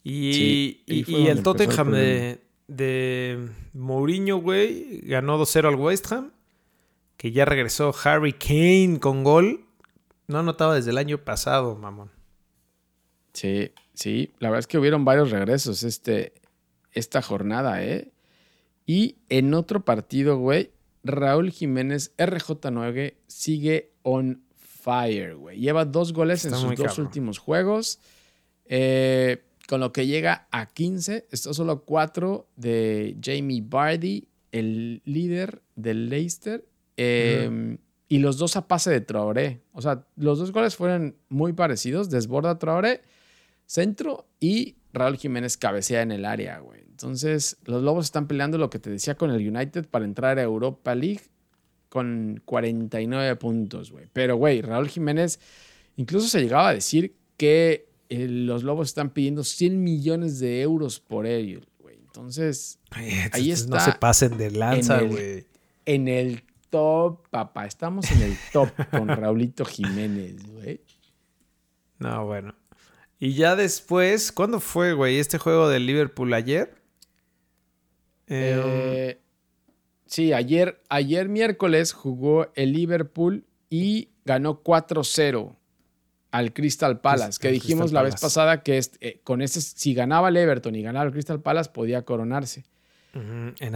[0.05, 6.31] Y, y, el Tottenham de, de Mourinho, güey, ganó 2-0 al West Ham,
[7.17, 9.65] que ya regresó Harry Kane con gol.
[10.27, 12.11] No anotaba desde el año pasado, mamón.
[13.33, 16.35] Sí, sí, la verdad es que hubieron varios regresos este,
[16.93, 18.13] esta jornada, ¿eh?
[18.91, 20.73] Y en otro partido, güey,
[21.05, 25.61] Raúl Jiménez RJ9 sigue on fire, güey.
[25.61, 28.01] Lleva dos goles en sus dos últimos juegos.
[28.65, 31.29] Eh, con lo que llega a 15.
[31.31, 36.67] Esto solo cuatro de Jamie Bardi, el líder del Leicester.
[36.97, 37.79] Em,
[38.09, 39.61] y los dos a pase de Traoré.
[39.71, 42.11] O sea, los dos goles fueron muy parecidos.
[42.11, 43.03] Desborda Traoré,
[43.71, 46.81] centro y Raúl Jiménez cabecea en el área, güey.
[46.81, 50.43] Entonces, los Lobos están peleando lo que te decía con el United para entrar a
[50.43, 51.23] Europa League
[51.89, 54.07] con 49 puntos, güey.
[54.13, 55.39] Pero, güey, Raúl Jiménez
[55.97, 60.99] incluso se llegaba a decir que eh, los Lobos están pidiendo 100 millones de euros
[60.99, 61.97] por él, güey.
[61.97, 63.77] Entonces, ahí está.
[63.77, 65.47] No se pasen de lanza, güey.
[65.87, 67.67] En, el top, papá.
[67.67, 70.81] Estamos en el top con Raulito Jiménez, güey.
[72.01, 72.60] No, bueno.
[73.21, 76.75] Y ya después, ¿cuándo fue, güey, este juego del Liverpool ayer?
[78.27, 79.21] Eh,
[80.07, 85.55] sí, ayer, ayer miércoles jugó el Liverpool y ganó 4-0
[86.31, 90.39] al Crystal Palace, que dijimos la vez pasada que eh, con ese, si ganaba el
[90.39, 92.65] Everton y ganaba el Crystal Palace, podía coronarse.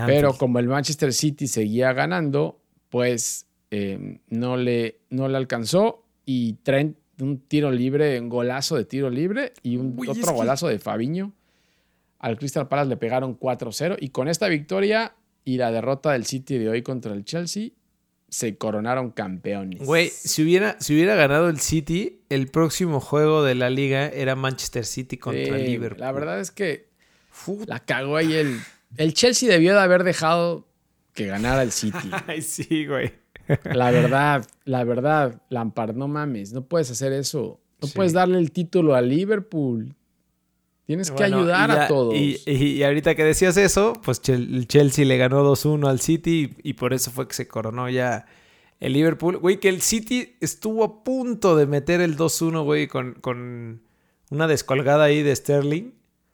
[0.07, 6.55] Pero como el Manchester City seguía ganando, pues eh, no, le, no le alcanzó y
[6.63, 11.33] Trent un tiro libre, un golazo de tiro libre y un otro golazo de Fabiño
[12.25, 16.57] al Crystal Palace le pegaron 4-0 y con esta victoria y la derrota del City
[16.57, 17.73] de hoy contra el Chelsea
[18.31, 19.85] se coronaron campeones.
[19.85, 24.37] Güey, si hubiera, si hubiera ganado el City, el próximo juego de la liga era
[24.37, 26.01] Manchester City contra el Liverpool.
[26.01, 26.89] La verdad es que
[27.67, 28.59] la cagó ahí el...
[28.97, 30.67] El Chelsea debió de haber dejado
[31.13, 32.11] que ganara el City.
[32.27, 33.13] Ay, sí, güey.
[33.65, 37.61] La verdad, la verdad, Lampard, no mames, no puedes hacer eso.
[37.81, 39.95] No puedes darle el título a Liverpool.
[40.87, 42.15] Tienes que ayudar a todos.
[42.15, 46.93] Y, ahorita que decías eso, pues el Chelsea le ganó 2-1 al City y, por
[46.93, 48.27] eso fue que se coronó ya
[48.81, 49.39] el Liverpool.
[49.39, 53.83] Güey, que el City estuvo a punto de meter el 2-1, güey, con, con,
[54.31, 55.93] una descolgada ahí de Sterling.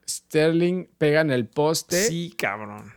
[0.09, 2.03] Sterling pega en el poste.
[2.05, 2.93] Sí, cabrón.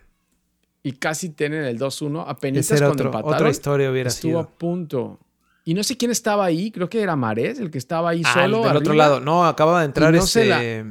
[0.84, 2.26] Y casi tienen el 2-1.
[2.28, 3.34] Apenas cuando empataron.
[3.34, 5.20] Otra historia hubiera estuvo a punto.
[5.66, 8.34] Y no sé quién estaba ahí, creo que era Marés, el que estaba ahí ah,
[8.34, 8.64] solo.
[8.64, 9.22] Del otro lado.
[9.22, 10.86] No, acaba de entrar este.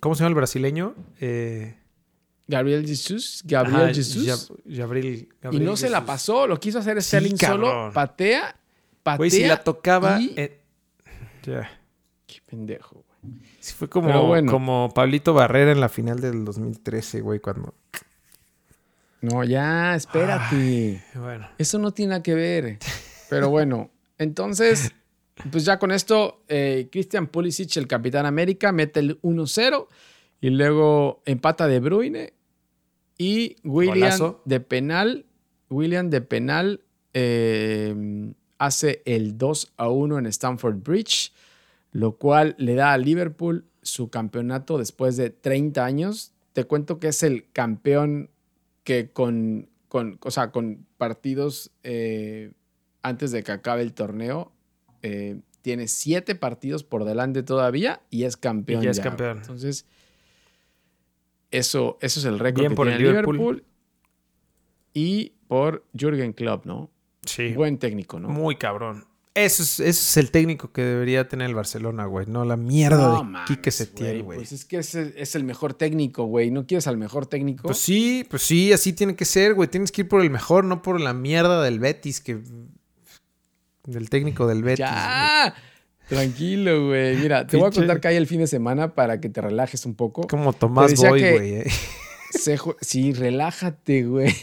[0.00, 0.94] ¿Cómo se llama el brasileño?
[1.20, 1.76] Eh,
[2.48, 3.42] Gabriel Jesus.
[3.44, 4.52] Gabriel Jesus.
[4.64, 8.56] Gabriel, y no se la pasó, lo quiso hacer Sterling solo, patea,
[9.02, 9.16] patea.
[9.18, 10.18] Güey, si la tocaba.
[10.18, 10.58] Qué
[12.46, 13.40] pendejo, güey.
[13.60, 17.74] Sí, fue como, como Pablito Barrera en la final del 2013, güey, cuando.
[19.20, 21.02] No, ya, espérate.
[21.14, 21.48] bueno.
[21.58, 22.78] Eso no tiene nada que ver.
[23.28, 24.92] Pero bueno, entonces
[25.50, 29.88] pues ya con esto, eh, Christian Pulisic, el Capitán América, mete el 1-0
[30.40, 32.34] y luego empata De Bruyne
[33.16, 35.26] y William de penal,
[35.68, 36.80] William de penal
[37.14, 41.32] eh, hace el 2 1 en Stamford Bridge,
[41.92, 46.32] lo cual le da a Liverpool su campeonato después de 30 años.
[46.52, 48.30] Te cuento que es el campeón
[48.90, 52.50] que con, con, con partidos eh,
[53.02, 54.50] antes de que acabe el torneo
[55.02, 58.82] eh, tiene siete partidos por delante todavía y es campeón.
[58.82, 59.38] Y ya es campeón.
[59.38, 59.86] Entonces,
[61.52, 63.64] eso, eso es el récord que por tiene el Liverpool.
[64.92, 66.90] Y por Jürgen Klopp, ¿no?
[67.24, 67.52] Sí.
[67.52, 68.28] Buen técnico, ¿no?
[68.28, 69.06] Muy cabrón.
[69.34, 72.26] Eso es, es el técnico que debería tener el Barcelona, güey.
[72.26, 74.38] No la mierda de de se tiene, güey.
[74.38, 76.50] Pues es que es el, es el mejor técnico, güey.
[76.50, 77.62] ¿No quieres al mejor técnico?
[77.62, 79.68] Pues sí, pues sí, así tiene que ser, güey.
[79.68, 82.40] Tienes que ir por el mejor, no por la mierda del Betis que
[83.84, 84.80] del técnico del Betis.
[84.80, 85.54] ¡Ya!
[86.08, 87.16] Tranquilo, güey.
[87.16, 89.86] Mira, te voy a contar que hay el fin de semana para que te relajes
[89.86, 90.26] un poco.
[90.26, 91.54] Como Tomás Boy, güey.
[91.54, 91.70] Eh.
[92.80, 94.34] Sí, relájate, güey.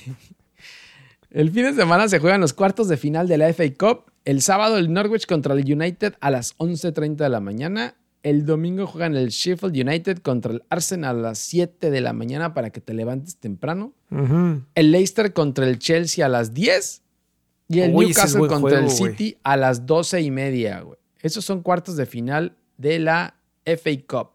[1.29, 4.11] El fin de semana se juegan los cuartos de final de la FA Cup.
[4.25, 7.95] El sábado el Norwich contra el United a las 11.30 de la mañana.
[8.23, 12.53] El domingo juegan el Sheffield United contra el Arsenal a las 7 de la mañana
[12.53, 13.93] para que te levantes temprano.
[14.09, 17.01] El Leicester contra el Chelsea a las 10.
[17.69, 20.97] Y el Newcastle contra el City a las doce y media, güey.
[21.21, 24.29] Esos son cuartos de final de la FA Cup.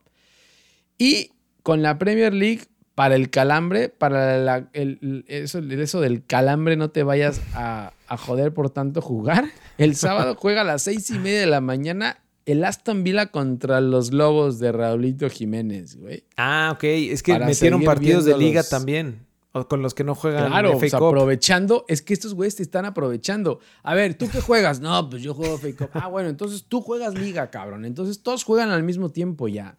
[0.98, 1.32] Y
[1.62, 2.62] con la Premier League,
[3.02, 9.02] para el calambre, para el, eso, del calambre, no te vayas a, joder por tanto
[9.02, 9.46] jugar.
[9.76, 13.80] El sábado juega a las seis y media de la mañana el Aston Villa contra
[13.80, 16.22] los Lobos de Raulito Jiménez, güey.
[16.36, 16.84] Ah, ok.
[16.84, 19.26] Es que metieron partidos de liga también.
[19.50, 22.84] O con los que no juegan claro, FA aprovechando, es que estos güeyes te están
[22.84, 23.58] aprovechando.
[23.82, 24.78] A ver, ¿tú qué juegas?
[24.78, 25.90] No, pues yo juego FA Cup.
[25.94, 27.84] Ah, bueno, entonces tú juegas liga, cabrón.
[27.84, 29.76] Entonces todos juegan al mismo tiempo ya.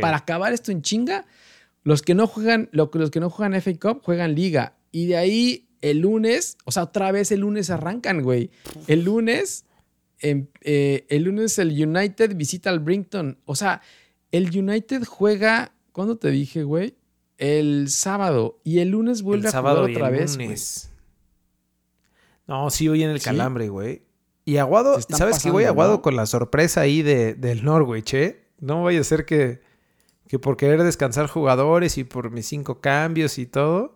[0.00, 1.26] Para acabar esto en chinga,
[1.86, 5.68] los que no juegan, los que no juegan FA Cup juegan liga Y de ahí
[5.82, 8.50] el lunes, o sea, otra vez el lunes arrancan, güey.
[8.88, 9.66] El lunes,
[10.18, 13.38] em, eh, el lunes el United visita al Brinkton.
[13.44, 13.82] O sea,
[14.32, 16.96] el United juega, ¿cuándo te dije, güey?
[17.38, 18.58] El sábado.
[18.64, 20.36] Y el lunes vuelve a jugar otra vez.
[20.36, 20.90] Lunes.
[22.48, 24.02] No, sí, hoy en el calambre, güey.
[24.44, 25.66] Y Aguado, ¿sabes qué, güey?
[25.66, 28.40] Aguado con la sorpresa ahí de, del Norwich, ¿eh?
[28.58, 29.60] No vaya a ser que,
[30.28, 33.94] que por querer descansar jugadores y por mis cinco cambios y todo.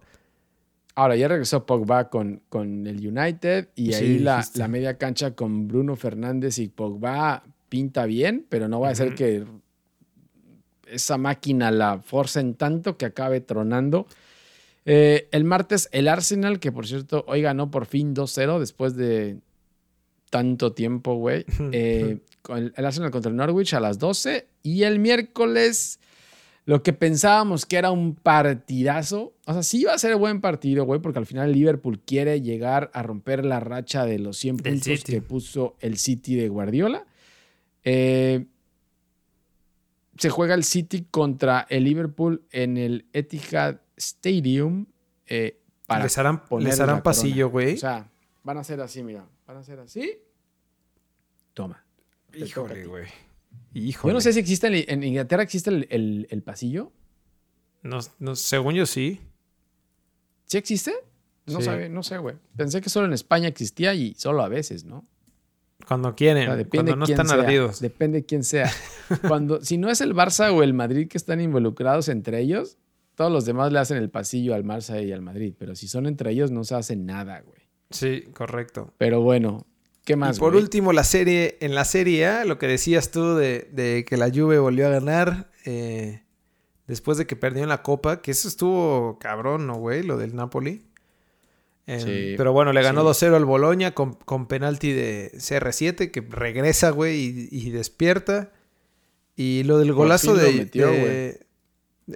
[0.95, 5.69] Ahora ya regresó Pogba con, con el United y ahí la, la, media cancha con
[5.69, 9.45] Bruno Fernández y Pogba pinta bien, pero no va a ser que
[10.91, 14.07] esa máquina la forcen tanto que acabe tronando.
[14.85, 19.39] Eh, el martes, el Arsenal, que por cierto hoy ganó por fin 2-0 después de
[20.31, 21.45] tanto tiempo, güey.
[21.73, 22.19] Eh,
[22.49, 24.49] el Arsenal contra el Norwich a las 12.
[24.63, 26.01] Y el miércoles,
[26.71, 29.35] lo que pensábamos que era un partidazo.
[29.45, 32.93] O sea, sí iba a ser buen partido, güey, porque al final Liverpool quiere llegar
[32.95, 37.05] a romper la racha de los 100 puntos que puso el City de Guardiola.
[37.83, 38.47] Eh,
[40.17, 44.87] se juega el City contra el Liverpool en el Etihad Stadium.
[45.27, 45.59] Eh,
[45.89, 47.75] para les harán, les harán pasillo, güey.
[47.75, 48.09] O sea,
[48.45, 49.27] van a ser así, mira.
[49.45, 50.21] Van a ser así.
[51.53, 51.85] Toma.
[52.33, 53.30] Híjole, güey.
[53.73, 56.93] Yo no sé si existe en, Inglaterra existe el, pasillo.
[57.83, 59.21] No, no, según yo sí.
[60.47, 60.93] ¿Sí existe?
[61.47, 62.37] No, sabe, no sé, güey.
[62.57, 65.07] Pensé que solo en España existía y solo a veces, ¿no?
[65.87, 67.81] Cuando quieren, cuando no están ardidos.
[67.81, 68.71] Depende de quién sea.
[69.27, 72.77] Cuando, si no es el Barça o el Madrid que están involucrados entre ellos,
[73.15, 75.55] todos los demás le hacen el pasillo al Barça y al Madrid.
[75.59, 77.61] Pero si son entre ellos, no se hace nada, güey.
[77.91, 78.93] Sí, correcto.
[78.99, 79.67] Pero bueno,
[80.11, 80.37] ¿qué más?
[80.37, 84.17] Y por último, la serie, en la Serie A, lo que decías tú de, que
[84.17, 86.23] la Juve volvió a ganar eh,
[86.87, 90.03] después de que perdió en la Copa, que eso estuvo cabrón, ¿no, güey?
[90.03, 90.85] Lo del Napoli.
[91.87, 96.91] Em, pero bueno, le ganó 2-0 al Boloña con, con, penalti de CR7 que regresa,
[96.91, 98.53] güey, y, despierta.
[99.35, 101.41] Y lo del golazo de,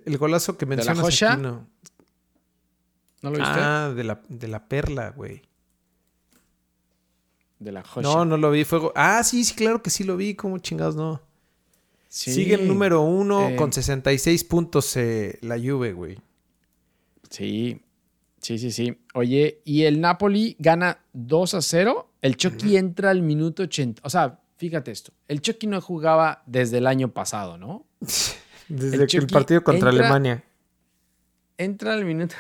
[0.05, 1.69] El golazo que mencionas ¿De la no.
[3.23, 3.45] lo viste?
[3.47, 5.43] Ah, de la, de la perla, güey.
[7.65, 7.83] De la.
[8.03, 8.65] No, no lo vi.
[8.65, 8.81] Fue...
[8.95, 10.35] Ah, sí, sí, claro que sí lo vi.
[10.35, 11.21] ¿Cómo chingados no?
[12.09, 13.57] Sigue el número uno eh.
[13.57, 16.19] con 66 puntos eh, la Juve, güey.
[17.29, 17.81] Sí,
[18.45, 18.99] Sí, sí, sí.
[19.15, 22.11] Oye, y el Napoli gana 2 a 0.
[22.21, 24.03] El Chucky entra al minuto 80.
[24.05, 25.15] O sea, fíjate esto.
[25.29, 27.87] El Chucky no jugaba desde el año pasado, ¿no?
[28.69, 30.45] desde el, el partido contra Alemania.
[31.57, 32.35] Entra al minuto.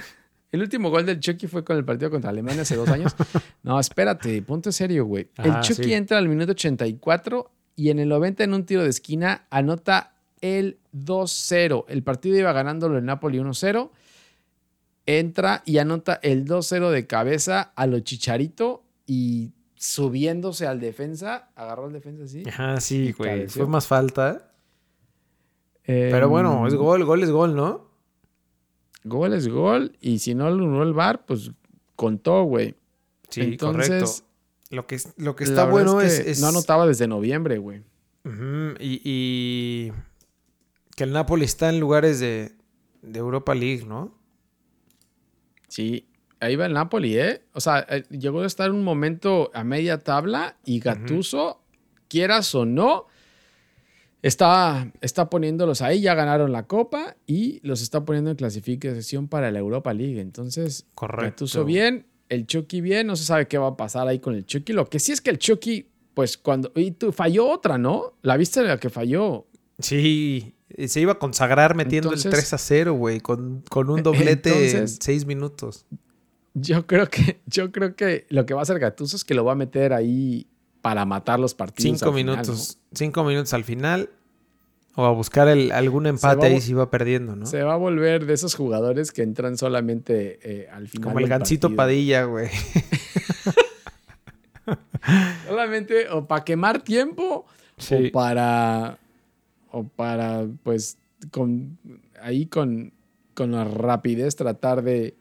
[0.55, 3.17] El último gol del Chucky fue con el partido contra Alemania hace dos años.
[3.65, 5.29] No, espérate, punto serio, güey.
[5.39, 8.91] El ah, Chucky entra al minuto 84 y en el 90 en un tiro de
[8.91, 11.87] esquina anota el 2-0.
[11.89, 13.91] El partido iba ganándolo el Napoli 1-0
[15.07, 21.87] entra y anota el 2-0 de cabeza a lo chicharito y subiéndose al defensa, agarró
[21.87, 22.45] al defensa así.
[22.47, 23.49] Ajá, sí, güey.
[23.49, 24.53] Fue más falta.
[25.83, 27.94] Pero bueno, es gol, gol es gol, ¿no?
[29.05, 29.97] Gol es gol.
[30.01, 31.53] Y si no lo el bar, pues
[31.95, 32.75] contó, güey.
[33.29, 34.27] Sí, Entonces, correcto.
[34.71, 37.83] Lo que, lo que está bueno es, No anotaba desde noviembre, güey.
[38.81, 39.93] y, y,
[40.97, 42.53] que el Napoli está en lugares de,
[43.03, 44.15] de Europa League, ¿no?
[45.69, 46.09] Sí,
[46.41, 47.43] ahí va el Napoli, ¿eh?
[47.53, 51.63] O sea, eh, llegó a estar un momento a media tabla y Gatuso,
[52.09, 53.07] quieras o no,
[54.25, 59.51] está, está poniéndolos ahí, ya ganaron la Copa y los está poniendo en clasificación para
[59.51, 60.19] la Europa League.
[60.21, 61.45] Entonces, Correcto.
[61.45, 64.47] Gattuso bien, el Chucky bien, no se sabe qué va a pasar ahí con el
[64.47, 64.73] Chucky.
[64.73, 66.73] Lo que sí es que el Chucky, pues cuando...
[66.75, 68.15] Y tú, falló otra, ¿no?
[68.23, 69.47] La viste de la que falló.
[69.79, 70.55] Sí,
[70.87, 75.27] se iba a consagrar metiendo el 3 a 0, güey, con, un doblete en 6
[75.27, 75.85] minutos.
[76.55, 79.45] Yo creo que, yo creo que lo que va a hacer Gattuso es que lo
[79.45, 80.47] va a meter ahí
[80.85, 82.01] para matar los partidos.
[82.01, 82.79] 5 minutos.
[82.93, 84.11] 5 minutos al final.
[84.97, 87.47] O a buscar algún empate ahí si va perdiendo, ¿no?
[87.47, 91.09] Se va a volver de esos jugadores que entran solamente eh, al final.
[91.09, 92.51] Como el gancito Padilla, güey.
[95.49, 97.47] solamente o para quemar tiempo
[97.79, 98.99] o para
[99.71, 100.99] o para, pues,
[101.31, 101.79] con,
[102.21, 102.93] ahí con,
[103.33, 105.17] con la rapidez tratar de,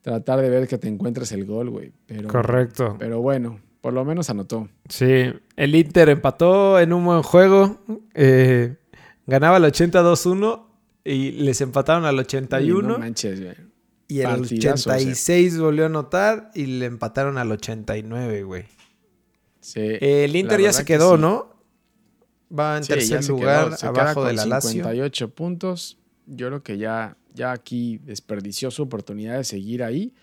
[0.00, 1.92] tratar de ver que te encuentres el gol, güey.
[2.28, 2.94] Correcto.
[3.00, 4.68] Pero bueno, por lo menos anotó.
[4.88, 7.80] Sí, el Inter empató en un buen juego.
[8.14, 8.76] Eh,
[9.26, 10.66] ganaba el 82-1
[11.04, 12.88] y les empataron al 81.
[12.88, 13.54] no manches, güey.
[14.08, 18.64] Y el 86 volvió a anotar y le empataron al 89, güey.
[19.60, 19.98] Sí.
[20.00, 21.54] el Inter ya se quedó, ¿no?
[22.56, 24.70] Va en tercer lugar, abajo de la Lazio.
[24.70, 25.98] 58 puntos.
[26.26, 30.14] Yo creo que ya, ya aquí desperdició su oportunidad de seguir ahí.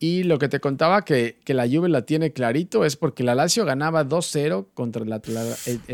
[0.00, 3.34] Y lo que te contaba que, que, la Juve la tiene clarito es porque la
[3.34, 5.12] Lazio ganaba 2-0 contra el,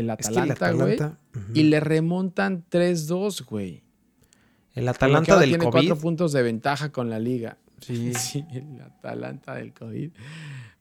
[0.09, 0.97] Atalanta, güey.
[1.55, 3.83] Y le remontan 3-2, güey.
[4.75, 5.71] El Atalanta del tiene COVID.
[5.71, 7.57] cuatro puntos de ventaja con la liga.
[7.79, 8.13] Sí.
[8.19, 10.11] sí, el Atalanta del COVID.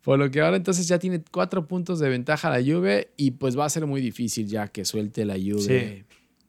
[0.03, 3.59] Por lo que ahora entonces ya tiene cuatro puntos de ventaja la Juve y pues
[3.59, 6.05] va a ser muy difícil ya que suelte la Juve.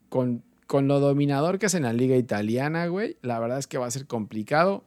[0.10, 3.78] Con, con lo dominador que es en la liga italiana, güey, la verdad es que
[3.78, 4.84] va a ser complicado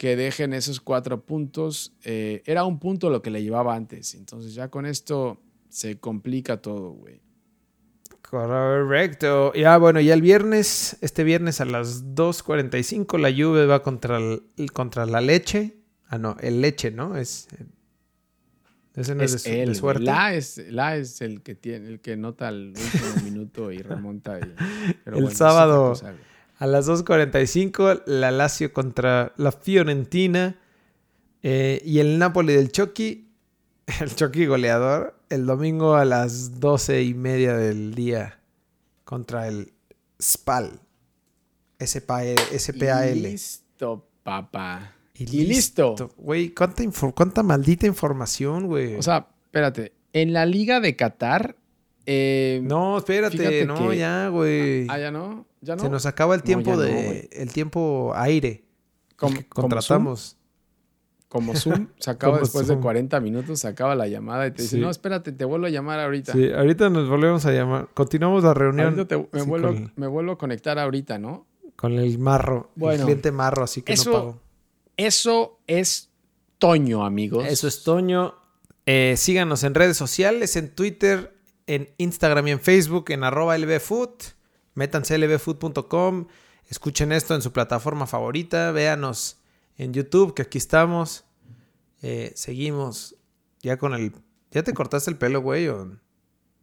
[0.00, 1.92] que dejen esos cuatro puntos.
[2.04, 4.14] Eh, era un punto lo que le llevaba antes.
[4.14, 7.20] Entonces ya con esto se complica todo, güey.
[8.22, 9.52] Correcto.
[9.52, 14.72] Ya, bueno, ya el viernes, este viernes a las 2.45, la Juve va contra, el,
[14.72, 15.76] contra la leche.
[16.08, 17.18] Ah, no, el leche, ¿no?
[17.18, 17.48] Es.
[18.94, 20.04] Ese no es, de, suerte.
[20.04, 24.40] La es, la es el que tiene, el que nota el último minuto y remonta.
[25.04, 25.92] el sábado
[26.60, 30.58] a las 2.45, la Lazio contra la Fiorentina.
[31.42, 33.30] Eh, y el Napoli del Chucky,
[34.00, 38.40] el Chucky goleador, el domingo a las doce y media del día
[39.04, 39.72] contra el
[40.20, 40.80] Spal.
[41.82, 42.36] SPAL.
[43.22, 44.92] Listo, papá.
[45.14, 45.94] Y, listo.
[46.18, 46.84] Güey, ¿cuánta,
[47.14, 48.96] ¿cuánta maldita información, güey?
[48.96, 49.94] O sea, espérate.
[50.12, 51.56] En la Liga de Qatar.
[52.04, 54.86] Eh, no, espérate, no, ya, güey.
[54.90, 55.46] Ah, ya no.
[55.60, 55.82] ¿Ya no.
[55.82, 57.28] Se nos acaba el tiempo de.
[57.32, 58.64] el tiempo aire.
[59.16, 60.38] Como, contratamos
[61.30, 64.78] como Zoom, se acaba después de 40 minutos, se acaba la llamada y te dice,
[64.78, 66.32] no, espérate, te vuelvo a llamar ahorita.
[66.32, 67.88] Sí, ahorita nos volvemos a llamar.
[67.94, 68.96] Continuamos la reunión.
[69.30, 71.46] me, vuelvo, me, vuelvo, a conectar ahorita, ¿no?
[71.76, 74.40] Con el marro, el cliente marro, así que eso, no pago.
[74.96, 76.10] Eso es
[76.58, 77.46] Toño, amigos.
[77.46, 78.34] Eso es Toño.
[78.86, 81.32] Eh, síganos en redes sociales, en Twitter,
[81.68, 84.10] en Instagram y en Facebook, en arroba lbfood.
[84.74, 86.26] Métanse lbfood.com.
[86.68, 88.70] Escuchen esto en su plataforma favorita.
[88.72, 89.40] Véanos
[89.76, 91.24] en YouTube, que aquí estamos.
[92.02, 93.16] Eh, seguimos
[93.62, 94.12] ya con el...
[94.50, 95.68] ¿Ya te cortaste el pelo, güey?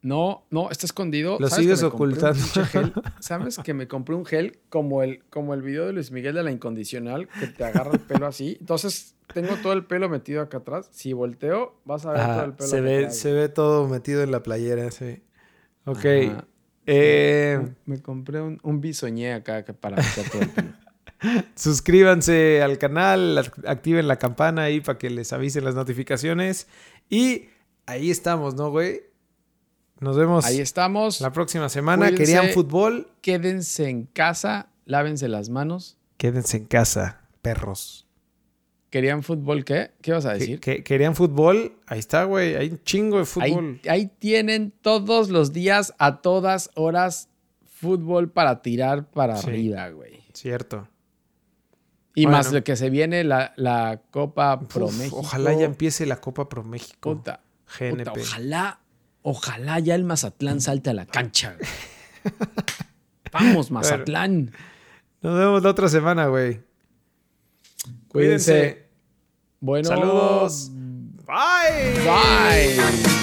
[0.02, 1.38] No, no, está escondido.
[1.40, 2.40] Lo sigues ocultando.
[3.20, 6.44] ¿Sabes que me compré un gel como el, como el video de Luis Miguel de
[6.44, 8.58] la incondicional, que te agarra el pelo así?
[8.60, 10.88] Entonces, tengo todo el pelo metido acá atrás.
[10.92, 12.70] Si volteo, vas a ver todo el pelo.
[12.70, 15.24] Se ve, se ve todo metido en la playera, sí.
[15.86, 16.06] Ok.
[16.88, 20.74] Eh, me compré un, un bisoñé acá para todo el pelo.
[21.56, 26.68] Suscríbanse al canal, activen la campana ahí para que les avisen las notificaciones.
[27.10, 27.50] Y
[27.86, 29.02] ahí estamos, ¿no, güey?
[30.00, 30.46] Nos vemos.
[30.46, 31.22] Ahí estamos.
[31.22, 32.12] La próxima semana.
[32.12, 33.10] ¿Querían fútbol?
[33.22, 35.98] Quédense en casa, lávense las manos.
[36.18, 38.07] Quédense en casa, perros.
[38.90, 39.92] ¿Querían fútbol qué?
[40.02, 40.60] ¿Qué vas a decir?
[40.60, 41.78] ¿Querían fútbol?
[41.88, 42.56] Ahí está, güey.
[42.56, 43.82] Hay un chingo de fútbol.
[43.90, 47.30] Ahí, tienen todos los días, a todas horas,
[47.66, 50.24] fútbol para tirar para arriba, güey.
[50.34, 50.88] Cierto.
[52.16, 55.18] Y más lo que se viene la, Copa Pro México.
[55.18, 57.16] Ojalá ya empiece la Copa Pro México.
[57.16, 57.42] Puta,
[58.16, 58.80] ojalá,
[59.22, 61.58] ojalá ya el Mazatlán salte a la cancha.
[63.34, 64.52] Vamos, Mazatlán.
[65.22, 66.67] nos vemos la otra semana, güey.
[68.10, 68.88] Cuídense.
[69.60, 69.88] Bueno.
[69.88, 70.72] Saludos.
[71.26, 71.94] Bye.
[72.06, 73.17] Bye.